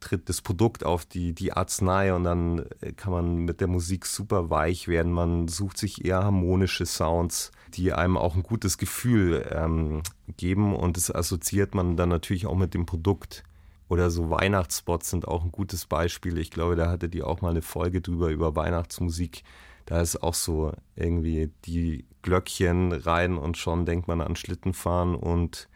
[0.00, 4.06] tritt das Produkt auf die, die Arznei und dann äh, kann man mit der Musik
[4.06, 5.12] super weich werden.
[5.12, 10.02] Man sucht sich eher harmonische Sounds, die einem auch ein gutes Gefühl ähm,
[10.36, 13.44] geben und das assoziiert man dann natürlich auch mit dem Produkt.
[13.88, 16.38] Oder so Weihnachtsspots sind auch ein gutes Beispiel.
[16.38, 19.42] Ich glaube, da hatte die auch mal eine Folge drüber über Weihnachtsmusik.
[19.84, 25.68] Da ist auch so irgendwie die Glöckchen rein und schon denkt man an Schlittenfahren und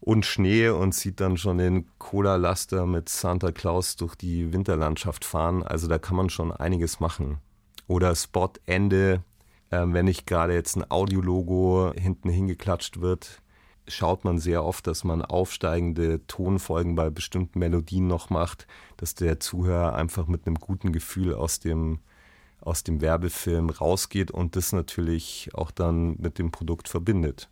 [0.00, 5.62] und Schnee und sieht dann schon den Cola-Laster mit Santa Claus durch die Winterlandschaft fahren.
[5.62, 7.38] Also da kann man schon einiges machen.
[7.86, 9.24] Oder Spot-Ende,
[9.70, 13.42] äh, wenn nicht gerade jetzt ein Audiologo hinten hingeklatscht wird,
[13.88, 18.66] schaut man sehr oft, dass man aufsteigende Tonfolgen bei bestimmten Melodien noch macht,
[18.98, 22.00] dass der Zuhörer einfach mit einem guten Gefühl aus dem,
[22.60, 27.48] aus dem Werbefilm rausgeht und das natürlich auch dann mit dem Produkt verbindet.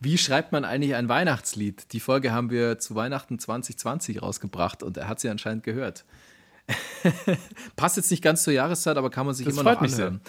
[0.00, 1.92] Wie schreibt man eigentlich ein Weihnachtslied?
[1.92, 6.06] Die Folge haben wir zu Weihnachten 2020 rausgebracht und er hat sie anscheinend gehört.
[7.76, 10.22] Passt jetzt nicht ganz zur Jahreszeit, aber kann man sich das immer noch anhören.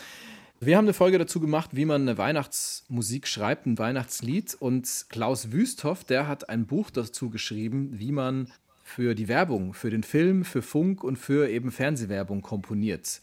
[0.59, 4.55] Wir haben eine Folge dazu gemacht, wie man eine Weihnachtsmusik schreibt, ein Weihnachtslied.
[4.59, 8.51] Und Klaus Wüsthoff, der hat ein Buch dazu geschrieben, wie man
[8.83, 13.21] für die Werbung, für den Film, für Funk und für eben Fernsehwerbung komponiert.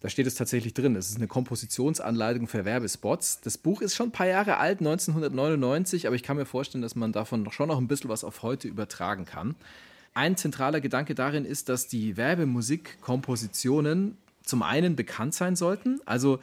[0.00, 0.94] Da steht es tatsächlich drin.
[0.94, 3.40] Es ist eine Kompositionsanleitung für Werbespots.
[3.40, 6.94] Das Buch ist schon ein paar Jahre alt, 1999, aber ich kann mir vorstellen, dass
[6.94, 9.54] man davon schon noch ein bisschen was auf heute übertragen kann.
[10.14, 16.38] Ein zentraler Gedanke darin ist, dass die Werbemusikkompositionen zum einen bekannt sein sollten, also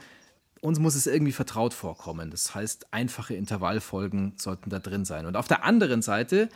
[0.63, 2.31] uns muss es irgendwie vertraut vorkommen.
[2.31, 5.25] Das heißt, einfache Intervallfolgen sollten da drin sein.
[5.25, 6.47] Und auf der anderen Seite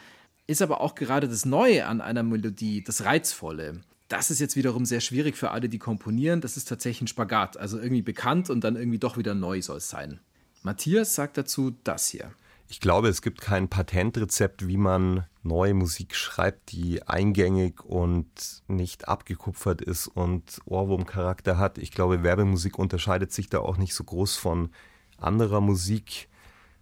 [0.47, 3.81] ist aber auch gerade das Neue an einer Melodie, das Reizvolle.
[4.07, 6.41] Das ist jetzt wiederum sehr schwierig für alle, die komponieren.
[6.41, 7.57] Das ist tatsächlich ein Spagat.
[7.57, 10.19] Also irgendwie bekannt und dann irgendwie doch wieder neu soll es sein.
[10.63, 12.31] Matthias sagt dazu das hier.
[12.69, 18.27] Ich glaube, es gibt kein Patentrezept, wie man neue Musik schreibt, die eingängig und
[18.67, 21.77] nicht abgekupfert ist und Ohrwurmcharakter hat.
[21.77, 24.69] Ich glaube, Werbemusik unterscheidet sich da auch nicht so groß von
[25.17, 26.27] anderer Musik.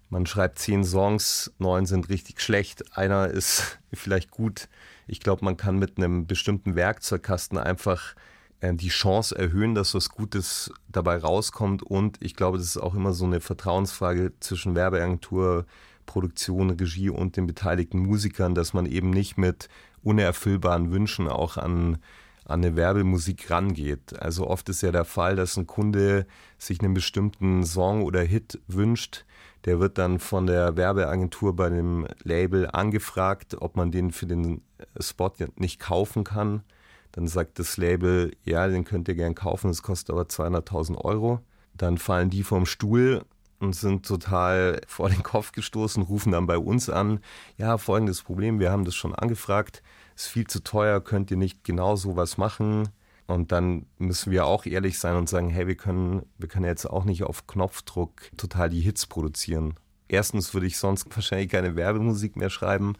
[0.10, 4.68] Man schreibt zehn Songs, neun sind richtig schlecht, einer ist vielleicht gut.
[5.08, 8.16] Ich glaube, man kann mit einem bestimmten Werkzeugkasten einfach
[8.62, 11.84] äh, die Chance erhöhen, dass was Gutes dabei rauskommt.
[11.84, 15.66] Und ich glaube, das ist auch immer so eine Vertrauensfrage zwischen Werbeagentur,
[16.06, 19.70] Produktion, Regie und den beteiligten Musikern, dass man eben nicht mit
[20.04, 21.98] unerfüllbaren Wünschen auch an,
[22.46, 24.20] an eine Werbemusik rangeht.
[24.20, 26.28] Also oft ist ja der Fall, dass ein Kunde
[26.58, 29.26] sich einen bestimmten Song oder Hit wünscht,
[29.66, 34.62] der wird dann von der Werbeagentur bei dem Label angefragt, ob man den für den
[35.00, 36.64] Spot nicht kaufen kann.
[37.12, 41.40] Dann sagt das Label, ja, den könnt ihr gern kaufen, das kostet aber 200.000 Euro.
[41.74, 43.24] Dann fallen die vom Stuhl
[43.60, 47.20] und sind total vor den Kopf gestoßen, rufen dann bei uns an,
[47.58, 49.82] ja, folgendes Problem, wir haben das schon angefragt,
[50.16, 52.90] ist viel zu teuer, könnt ihr nicht genau so was machen.
[53.28, 56.86] Und dann müssen wir auch ehrlich sein und sagen, hey, wir können, wir können jetzt
[56.86, 59.76] auch nicht auf Knopfdruck total die Hits produzieren.
[60.08, 62.94] Erstens würde ich sonst wahrscheinlich keine Werbemusik mehr schreiben.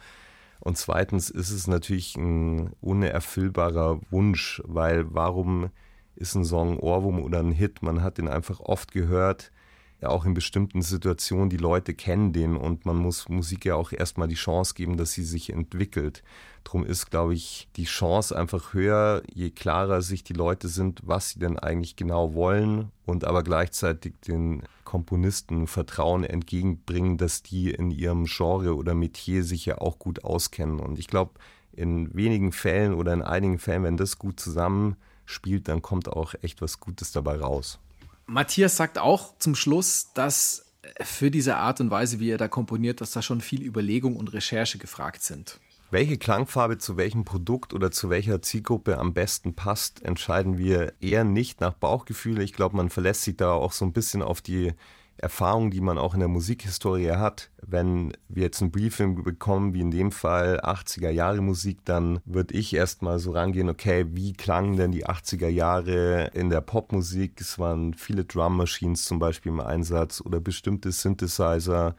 [0.60, 5.70] Und zweitens ist es natürlich ein unerfüllbarer Wunsch, weil warum
[6.16, 7.84] ist ein Song Ohrwurm oder ein Hit?
[7.84, 9.52] Man hat den einfach oft gehört.
[10.10, 14.28] Auch in bestimmten Situationen, die Leute kennen den und man muss Musik ja auch erstmal
[14.28, 16.24] die Chance geben, dass sie sich entwickelt.
[16.64, 21.30] Drum ist, glaube ich, die Chance einfach höher, je klarer sich die Leute sind, was
[21.30, 27.92] sie denn eigentlich genau wollen und aber gleichzeitig den Komponisten Vertrauen entgegenbringen, dass die in
[27.92, 30.80] ihrem Genre oder Metier sich ja auch gut auskennen.
[30.80, 31.34] Und ich glaube,
[31.72, 36.62] in wenigen Fällen oder in einigen Fällen, wenn das gut zusammenspielt, dann kommt auch echt
[36.62, 37.80] was Gutes dabei raus.
[38.28, 40.66] Matthias sagt auch zum Schluss, dass
[41.02, 44.34] für diese Art und Weise, wie er da komponiert, dass da schon viel Überlegung und
[44.34, 45.60] Recherche gefragt sind.
[45.92, 51.24] Welche Klangfarbe zu welchem Produkt oder zu welcher Zielgruppe am besten passt, entscheiden wir eher
[51.24, 52.42] nicht nach Bauchgefühl.
[52.42, 54.74] Ich glaube, man verlässt sich da auch so ein bisschen auf die
[55.18, 57.50] Erfahrung, die man auch in der Musikhistorie hat.
[57.66, 62.54] Wenn wir jetzt ein Briefing bekommen, wie in dem Fall 80er Jahre Musik, dann würde
[62.54, 67.40] ich erstmal so rangehen, okay, wie klangen denn die 80er Jahre in der Popmusik?
[67.40, 71.96] Es waren viele Drum Machines zum Beispiel im Einsatz oder bestimmte Synthesizer.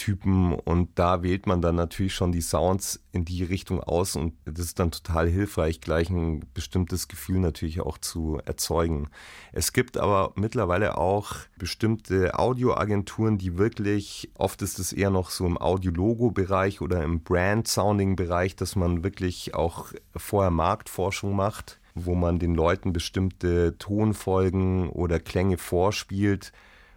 [0.00, 4.32] Typen und da wählt man dann natürlich schon die Sounds in die Richtung aus und
[4.46, 9.10] das ist dann total hilfreich, gleich ein bestimmtes Gefühl natürlich auch zu erzeugen.
[9.52, 15.44] Es gibt aber mittlerweile auch bestimmte Audioagenturen, die wirklich, oft ist es eher noch so
[15.44, 22.54] im Audio-Logo-Bereich oder im Brand-Sounding-Bereich, dass man wirklich auch vorher Marktforschung macht, wo man den
[22.54, 26.52] Leuten bestimmte Tonfolgen oder Klänge vorspielt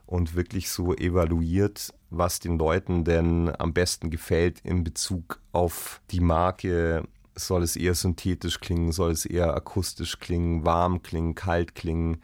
[0.05, 6.19] und wirklich so evaluiert, was den Leuten denn am besten gefällt in Bezug auf die
[6.19, 7.03] Marke.
[7.35, 12.21] Soll es eher synthetisch klingen, soll es eher akustisch klingen, warm klingen, kalt klingen?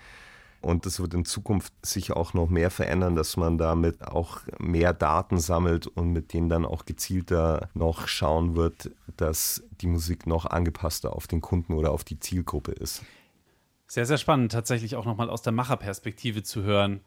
[0.61, 4.93] Und das wird in Zukunft sich auch noch mehr verändern, dass man damit auch mehr
[4.93, 10.45] Daten sammelt und mit denen dann auch gezielter noch schauen wird, dass die Musik noch
[10.45, 13.03] angepasster auf den Kunden oder auf die Zielgruppe ist.
[13.87, 16.99] Sehr, sehr spannend, tatsächlich auch nochmal aus der Macherperspektive zu hören,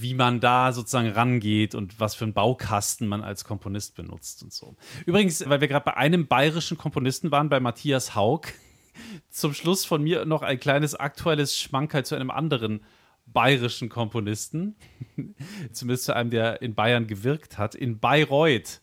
[0.00, 4.52] wie man da sozusagen rangeht und was für einen Baukasten man als Komponist benutzt und
[4.52, 4.74] so.
[5.04, 8.46] Übrigens, weil wir gerade bei einem bayerischen Komponisten waren, bei Matthias Haug,
[9.30, 12.84] zum Schluss von mir noch ein kleines aktuelles Schmankerl zu einem anderen
[13.26, 14.76] bayerischen Komponisten,
[15.72, 18.80] zumindest zu einem, der in Bayern gewirkt hat, in Bayreuth.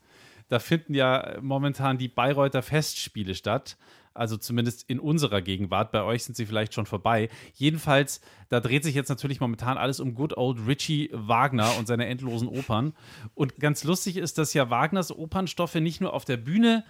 [0.47, 3.77] Da finden ja momentan die Bayreuther Festspiele statt
[4.13, 5.91] also zumindest in unserer Gegenwart.
[5.91, 7.29] Bei euch sind sie vielleicht schon vorbei.
[7.53, 12.07] Jedenfalls, da dreht sich jetzt natürlich momentan alles um Good Old Richie Wagner und seine
[12.07, 12.93] endlosen Opern.
[13.35, 16.83] Und ganz lustig ist, dass ja Wagners Opernstoffe nicht nur auf der Bühne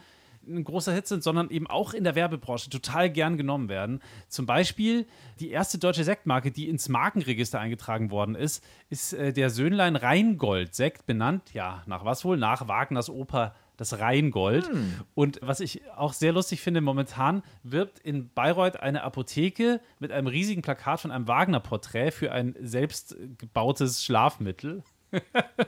[0.47, 4.01] ein großer Hit sind, sondern eben auch in der Werbebranche total gern genommen werden.
[4.28, 5.05] Zum Beispiel
[5.39, 10.74] die erste deutsche Sektmarke, die ins Markenregister eingetragen worden ist, ist äh, der Söhnlein Rheingold
[10.74, 12.38] Sekt, benannt, ja, nach was wohl?
[12.38, 14.67] Nach Wagners Oper das Rheingold.
[14.67, 14.93] Hm.
[15.15, 20.27] Und was ich auch sehr lustig finde, momentan wirbt in Bayreuth eine Apotheke mit einem
[20.27, 24.84] riesigen Plakat von einem Wagner-Porträt für ein selbstgebautes Schlafmittel.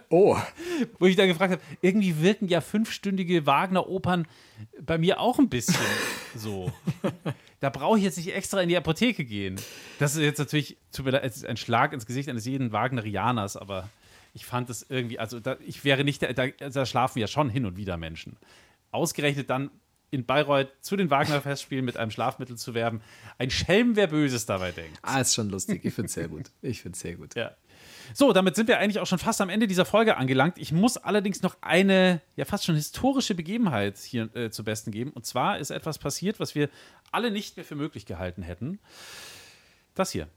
[0.10, 0.38] oh.
[1.00, 4.28] Wo ich dann gefragt habe, irgendwie wirken ja fünfstündige Wagner-Opern
[4.80, 5.76] bei mir auch ein bisschen
[6.36, 6.72] so.
[7.62, 9.56] Da brauche ich jetzt nicht extra in die Apotheke gehen.
[10.00, 13.90] Das ist jetzt natürlich, tut mir leid, ein Schlag ins Gesicht eines jeden Wagnerianers, aber
[14.34, 17.66] ich fand es irgendwie, also da, ich wäre nicht, da, da schlafen ja schon hin
[17.66, 18.38] und wieder Menschen.
[18.92, 19.72] Ausgerechnet dann
[20.12, 23.02] in Bayreuth zu den Wagner-Festspielen mit einem Schlafmittel zu werben.
[23.38, 25.00] Ein Schelm, wer Böses dabei denkt.
[25.02, 25.86] Ah, ist schon lustig.
[25.86, 26.52] Ich finde es sehr gut.
[26.62, 27.34] Ich finde es sehr gut.
[27.36, 27.52] Ja.
[28.14, 30.58] So, damit sind wir eigentlich auch schon fast am Ende dieser Folge angelangt.
[30.58, 35.12] Ich muss allerdings noch eine, ja fast schon historische Begebenheit hier äh, zu Besten geben.
[35.12, 36.70] Und zwar ist etwas passiert, was wir
[37.12, 38.80] alle nicht mehr für möglich gehalten hätten.
[39.96, 40.28] Das hier.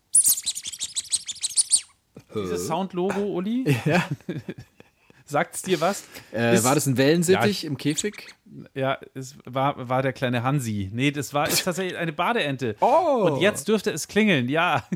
[2.43, 3.77] Dieses Soundlogo, Uli?
[3.85, 4.05] Ja.
[5.27, 6.05] Sagt es dir was?
[6.33, 8.35] Äh, war das ein Wellensittich ja, im Käfig?
[8.75, 10.91] Ja, es war, war der kleine Hansi.
[10.93, 12.77] Nee, das war ist tatsächlich eine Badeente.
[12.81, 13.31] Oh!
[13.31, 14.87] Und jetzt dürfte es klingeln, ja.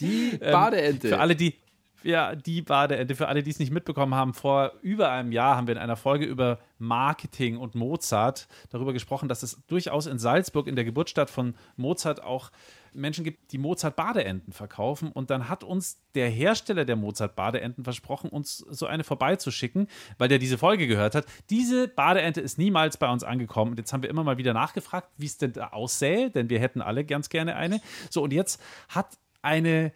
[0.00, 1.08] Die ähm, Badeente.
[1.08, 1.54] Ähm, für alle, die,
[2.02, 3.14] ja, die Badeente.
[3.14, 5.96] Für alle, die es nicht mitbekommen haben, vor über einem Jahr haben wir in einer
[5.96, 11.30] Folge über Marketing und Mozart darüber gesprochen, dass es durchaus in Salzburg, in der Geburtsstadt
[11.30, 12.50] von Mozart, auch
[12.94, 15.10] Menschen gibt, die Mozart-Badeenten verkaufen.
[15.12, 19.88] Und dann hat uns der Hersteller der Mozart-Badeenten versprochen, uns so eine vorbeizuschicken,
[20.18, 21.26] weil der diese Folge gehört hat.
[21.50, 23.72] Diese Badeente ist niemals bei uns angekommen.
[23.72, 26.60] Und jetzt haben wir immer mal wieder nachgefragt, wie es denn da aussähe, denn wir
[26.60, 27.80] hätten alle ganz gerne eine.
[28.10, 29.92] So, und jetzt hat eine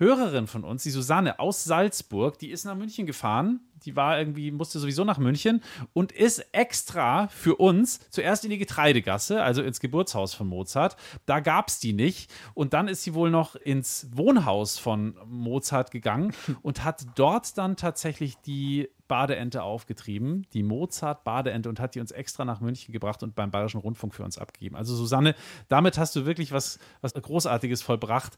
[0.00, 3.60] Hörerin von uns, die Susanne aus Salzburg, die ist nach München gefahren.
[3.84, 5.62] Die war irgendwie, musste sowieso nach München
[5.92, 10.96] und ist extra für uns zuerst in die Getreidegasse, also ins Geburtshaus von Mozart.
[11.26, 12.30] Da gab es die nicht.
[12.54, 17.76] Und dann ist sie wohl noch ins Wohnhaus von Mozart gegangen und hat dort dann
[17.76, 23.34] tatsächlich die Badeente aufgetrieben, die Mozart-Badeente, und hat die uns extra nach München gebracht und
[23.34, 24.76] beim Bayerischen Rundfunk für uns abgegeben.
[24.76, 25.34] Also Susanne,
[25.66, 28.36] damit hast du wirklich was, was Großartiges vollbracht.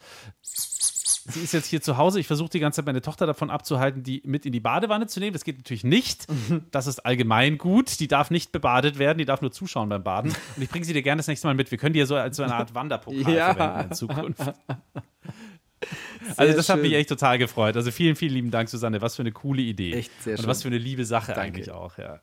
[1.25, 2.21] Sie ist jetzt hier zu Hause.
[2.21, 5.21] Ich versuche die ganze Zeit meine Tochter davon abzuhalten, die mit in die Badewanne zu
[5.21, 5.33] nehmen.
[5.33, 6.27] Das geht natürlich nicht.
[6.71, 8.01] Das ist allgemein gut.
[8.01, 10.33] Die darf nicht bebadet werden, die darf nur zuschauen beim Baden.
[10.57, 11.71] Und ich bringe sie dir gerne das nächste Mal mit.
[11.71, 13.55] Wir können die ja so als so eine Art Wanderpokal Ja.
[13.55, 14.53] verwenden in Zukunft.
[16.37, 17.01] Also das hat mich schön.
[17.01, 17.77] echt total gefreut.
[17.77, 19.03] Also vielen, vielen lieben Dank, Susanne.
[19.03, 19.93] Was für eine coole Idee.
[19.95, 20.47] Echt sehr Und schön.
[20.49, 21.41] was für eine liebe Sache Danke.
[21.43, 22.21] eigentlich auch, ja.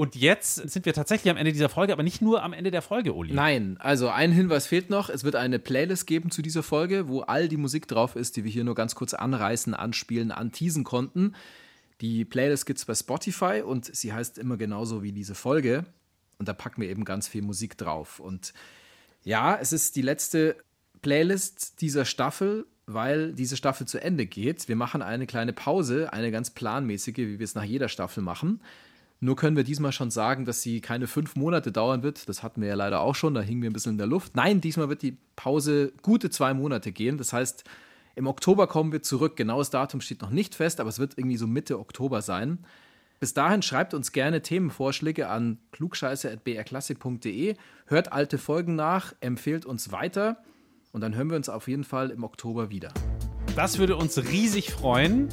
[0.00, 2.80] Und jetzt sind wir tatsächlich am Ende dieser Folge, aber nicht nur am Ende der
[2.80, 3.34] Folge, Uli.
[3.34, 5.10] Nein, also ein Hinweis fehlt noch.
[5.10, 8.44] Es wird eine Playlist geben zu dieser Folge, wo all die Musik drauf ist, die
[8.44, 11.34] wir hier nur ganz kurz anreißen, anspielen, anteasen konnten.
[12.00, 15.84] Die Playlist gibt es bei Spotify und sie heißt immer genauso wie diese Folge.
[16.38, 18.20] Und da packen wir eben ganz viel Musik drauf.
[18.20, 18.54] Und
[19.22, 20.56] ja, es ist die letzte
[21.02, 24.66] Playlist dieser Staffel, weil diese Staffel zu Ende geht.
[24.66, 28.62] Wir machen eine kleine Pause, eine ganz planmäßige, wie wir es nach jeder Staffel machen.
[29.22, 32.26] Nur können wir diesmal schon sagen, dass sie keine fünf Monate dauern wird.
[32.28, 34.34] Das hatten wir ja leider auch schon, da hingen wir ein bisschen in der Luft.
[34.34, 37.18] Nein, diesmal wird die Pause gute zwei Monate gehen.
[37.18, 37.64] Das heißt,
[38.16, 39.36] im Oktober kommen wir zurück.
[39.36, 42.58] Genaues Datum steht noch nicht fest, aber es wird irgendwie so Mitte Oktober sein.
[43.20, 47.54] Bis dahin schreibt uns gerne Themenvorschläge an klugscheiße.brklassik.de,
[47.84, 50.42] hört alte Folgen nach, empfehlt uns weiter
[50.92, 52.94] und dann hören wir uns auf jeden Fall im Oktober wieder.
[53.56, 55.28] Das würde uns riesig freuen.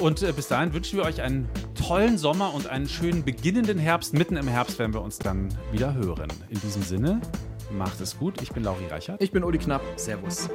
[0.00, 4.14] Und äh, bis dahin wünschen wir euch einen tollen Sommer und einen schönen beginnenden Herbst.
[4.14, 6.28] Mitten im Herbst werden wir uns dann wieder hören.
[6.48, 7.20] In diesem Sinne,
[7.70, 8.40] macht es gut.
[8.40, 9.22] Ich bin Lauri Reichert.
[9.22, 9.82] Ich bin Uli Knapp.
[9.96, 10.48] Servus.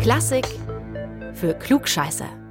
[0.00, 0.46] Klassik
[1.34, 2.47] für Klugscheißer.